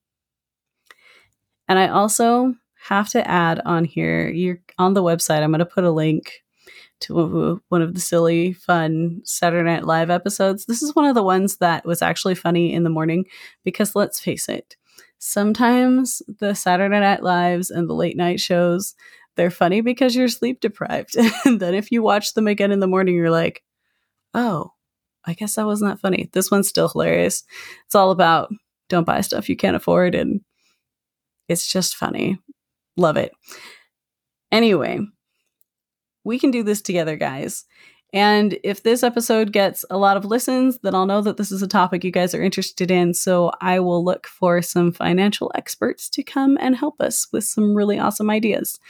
And 1.69 1.79
I 1.79 1.89
also 1.89 2.55
have 2.83 3.09
to 3.11 3.29
add 3.29 3.61
on 3.65 3.85
here, 3.85 4.29
you're 4.29 4.61
on 4.79 4.95
the 4.95 5.03
website, 5.03 5.43
I'm 5.43 5.51
going 5.51 5.61
to 5.61 5.67
put 5.67 5.85
a 5.85 5.91
link 5.91 6.43
to 7.01 7.61
one 7.69 7.83
of 7.83 7.95
the 7.95 8.01
silly, 8.01 8.53
fun 8.53 9.23
Saturday 9.25 9.65
Night 9.65 9.85
Live 9.85 10.11
episodes. 10.11 10.67
This 10.67 10.83
is 10.83 10.95
one 10.95 11.07
of 11.07 11.15
the 11.15 11.23
ones 11.23 11.57
that 11.57 11.87
was 11.87 12.03
actually 12.03 12.35
funny 12.35 12.73
in 12.73 12.85
the 12.85 12.91
morning 12.91 13.25
because 13.65 13.97
let's 13.97 14.21
face 14.21 14.49
it, 14.49 14.77
sometimes 15.19 16.23
the 16.41 16.55
Saturday 16.55 17.01
Night 17.01 17.23
Lives 17.23 17.71
and 17.71 17.89
the 17.89 17.95
late 17.95 18.17
night 18.17 18.41
shows 18.41 18.95
they're 19.41 19.51
funny 19.51 19.81
because 19.81 20.15
you're 20.15 20.29
sleep 20.29 20.61
deprived. 20.61 21.17
and 21.47 21.59
then 21.59 21.73
if 21.73 21.91
you 21.91 22.03
watch 22.03 22.35
them 22.35 22.47
again 22.47 22.73
in 22.73 22.81
the 22.81 22.87
morning, 22.87 23.15
you're 23.15 23.31
like, 23.31 23.63
oh, 24.35 24.73
I 25.25 25.33
guess 25.33 25.55
that 25.55 25.65
wasn't 25.65 25.93
that 25.93 26.01
funny. 26.01 26.29
This 26.35 26.51
one's 26.51 26.69
still 26.69 26.91
hilarious. 26.91 27.43
It's 27.87 27.95
all 27.95 28.11
about 28.11 28.53
don't 28.91 29.07
buy 29.07 29.23
stuff 29.23 29.49
you 29.49 29.57
can't 29.57 29.77
afford. 29.77 30.15
And 30.15 30.43
it's 31.49 31.73
just 31.73 31.97
funny. 31.97 32.39
Love 32.99 33.17
it. 33.17 33.33
Anyway, 34.53 35.01
we 36.23 36.39
can 36.39 36.51
do 36.51 36.63
this 36.63 36.83
together, 36.83 37.17
guys. 37.17 37.65
And 38.13 38.59
if 38.65 38.83
this 38.83 39.03
episode 39.03 39.53
gets 39.53 39.85
a 39.89 39.99
lot 39.99 40.17
of 40.17 40.25
listens, 40.25 40.79
then 40.79 40.95
I'll 40.95 41.07
know 41.07 41.23
that 41.23 41.37
this 41.37 41.53
is 41.53 41.63
a 41.63 41.69
topic 41.69 42.03
you 42.03 42.11
guys 42.11 42.35
are 42.35 42.43
interested 42.43 42.91
in. 42.91 43.15
So 43.15 43.53
I 43.61 43.79
will 43.79 44.05
look 44.05 44.27
for 44.27 44.63
some 44.63 44.91
financial 44.91 45.53
experts 45.55 46.09
to 46.11 46.23
come 46.23 46.59
and 46.61 46.75
help 46.75 47.01
us 47.01 47.29
with 47.33 47.45
some 47.45 47.75
really 47.75 47.99
awesome 47.99 48.29
ideas. 48.29 48.81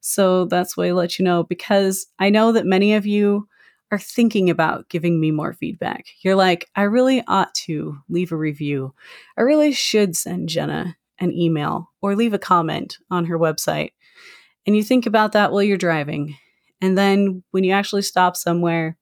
So 0.00 0.46
that's 0.46 0.76
why 0.76 0.88
I 0.88 0.92
let 0.92 1.18
you 1.18 1.24
know 1.24 1.44
because 1.44 2.06
I 2.18 2.30
know 2.30 2.52
that 2.52 2.64
many 2.64 2.94
of 2.94 3.04
you 3.04 3.48
are 3.92 3.98
thinking 3.98 4.48
about 4.48 4.88
giving 4.88 5.20
me 5.20 5.30
more 5.30 5.52
feedback. 5.52 6.06
You're 6.22 6.36
like, 6.36 6.68
I 6.74 6.82
really 6.82 7.22
ought 7.26 7.52
to 7.66 7.98
leave 8.08 8.32
a 8.32 8.36
review. 8.36 8.94
I 9.36 9.42
really 9.42 9.72
should 9.72 10.16
send 10.16 10.48
Jenna 10.48 10.96
an 11.18 11.32
email 11.32 11.90
or 12.00 12.16
leave 12.16 12.32
a 12.32 12.38
comment 12.38 12.96
on 13.10 13.26
her 13.26 13.38
website. 13.38 13.92
And 14.66 14.76
you 14.76 14.82
think 14.82 15.06
about 15.06 15.32
that 15.32 15.52
while 15.52 15.62
you're 15.62 15.76
driving 15.76 16.36
and 16.80 16.96
then 16.96 17.42
when 17.50 17.64
you 17.64 17.72
actually 17.72 18.02
stop 18.02 18.36
somewhere, 18.36 18.96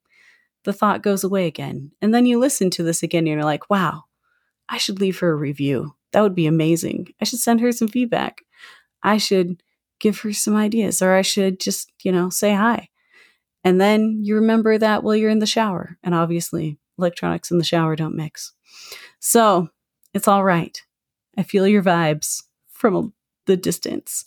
the 0.64 0.72
thought 0.72 1.02
goes 1.02 1.24
away 1.24 1.46
again. 1.46 1.92
And 2.02 2.12
then 2.12 2.26
you 2.26 2.38
listen 2.38 2.70
to 2.70 2.82
this 2.82 3.02
again 3.02 3.20
and 3.20 3.28
you're 3.28 3.44
like, 3.44 3.70
wow, 3.70 4.04
I 4.68 4.78
should 4.78 5.00
leave 5.00 5.18
her 5.20 5.30
a 5.30 5.36
review. 5.36 5.94
That 6.12 6.22
would 6.22 6.34
be 6.34 6.46
amazing. 6.46 7.08
I 7.20 7.24
should 7.24 7.38
send 7.38 7.60
her 7.60 7.72
some 7.72 7.88
feedback. 7.88 8.42
I 9.02 9.18
should 9.18 9.62
give 10.00 10.18
her 10.20 10.32
some 10.32 10.56
ideas 10.56 11.02
or 11.02 11.14
I 11.14 11.22
should 11.22 11.60
just, 11.60 11.92
you 12.02 12.12
know, 12.12 12.30
say 12.30 12.54
hi. 12.54 12.88
And 13.64 13.80
then 13.80 14.20
you 14.22 14.36
remember 14.36 14.78
that 14.78 15.02
while 15.02 15.16
you're 15.16 15.30
in 15.30 15.40
the 15.40 15.46
shower. 15.46 15.98
And 16.02 16.14
obviously, 16.14 16.78
electronics 16.98 17.50
in 17.50 17.58
the 17.58 17.64
shower 17.64 17.96
don't 17.96 18.16
mix. 18.16 18.52
So 19.20 19.68
it's 20.14 20.28
all 20.28 20.44
right. 20.44 20.80
I 21.36 21.42
feel 21.42 21.66
your 21.66 21.82
vibes 21.82 22.42
from 22.70 23.12
the 23.46 23.56
distance. 23.56 24.24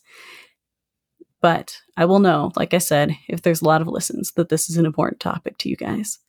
But 1.41 1.81
I 1.97 2.05
will 2.05 2.19
know, 2.19 2.51
like 2.55 2.73
I 2.73 2.77
said, 2.77 3.15
if 3.27 3.41
there's 3.41 3.61
a 3.61 3.65
lot 3.65 3.81
of 3.81 3.87
listens, 3.87 4.31
that 4.33 4.49
this 4.49 4.69
is 4.69 4.77
an 4.77 4.85
important 4.85 5.19
topic 5.19 5.57
to 5.59 5.69
you 5.69 5.75
guys. 5.75 6.19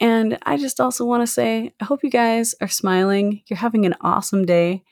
And 0.00 0.38
I 0.44 0.56
just 0.56 0.80
also 0.80 1.04
want 1.04 1.22
to 1.22 1.26
say, 1.26 1.72
I 1.80 1.84
hope 1.84 2.02
you 2.02 2.10
guys 2.10 2.54
are 2.60 2.68
smiling, 2.68 3.42
you're 3.46 3.56
having 3.56 3.86
an 3.86 3.94
awesome 4.00 4.44
day, 4.44 4.82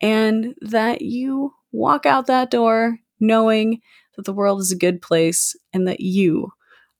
and 0.00 0.54
that 0.60 1.02
you 1.02 1.52
walk 1.72 2.06
out 2.06 2.26
that 2.26 2.50
door 2.50 2.98
knowing 3.20 3.80
that 4.16 4.24
the 4.24 4.32
world 4.32 4.60
is 4.60 4.72
a 4.72 4.76
good 4.76 5.02
place 5.02 5.56
and 5.72 5.86
that 5.88 6.00
you 6.00 6.52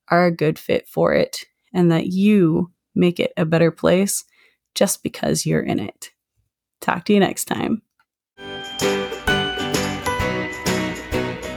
are 0.09 0.25
a 0.25 0.35
good 0.35 0.59
fit 0.59 0.87
for 0.87 1.13
it 1.13 1.45
and 1.73 1.91
that 1.91 2.07
you 2.07 2.71
make 2.93 3.19
it 3.19 3.33
a 3.37 3.45
better 3.45 3.71
place 3.71 4.23
just 4.75 5.03
because 5.03 5.45
you're 5.45 5.61
in 5.61 5.79
it. 5.79 6.11
Talk 6.81 7.05
to 7.05 7.13
you 7.13 7.19
next 7.19 7.45
time. 7.45 7.81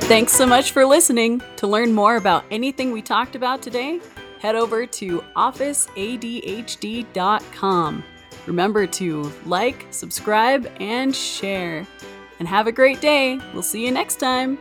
Thanks 0.09 0.33
so 0.33 0.47
much 0.47 0.71
for 0.71 0.87
listening. 0.87 1.43
To 1.57 1.67
learn 1.67 1.93
more 1.93 2.17
about 2.17 2.47
anything 2.51 2.93
we 2.93 3.03
talked 3.03 3.37
about 3.37 3.61
today, 3.61 4.01
head 4.41 4.55
over 4.55 4.87
to 4.87 5.21
officeadhd.com. 5.37 8.05
Remember 8.47 8.87
to 8.87 9.33
like, 9.45 9.87
subscribe, 9.91 10.73
and 10.81 11.15
share. 11.15 11.87
And 12.39 12.49
have 12.49 12.67
a 12.67 12.73
great 12.73 13.03
day. 13.03 13.39
We'll 13.53 13.63
see 13.63 13.85
you 13.85 13.93
next 13.93 14.19
time. 14.19 14.57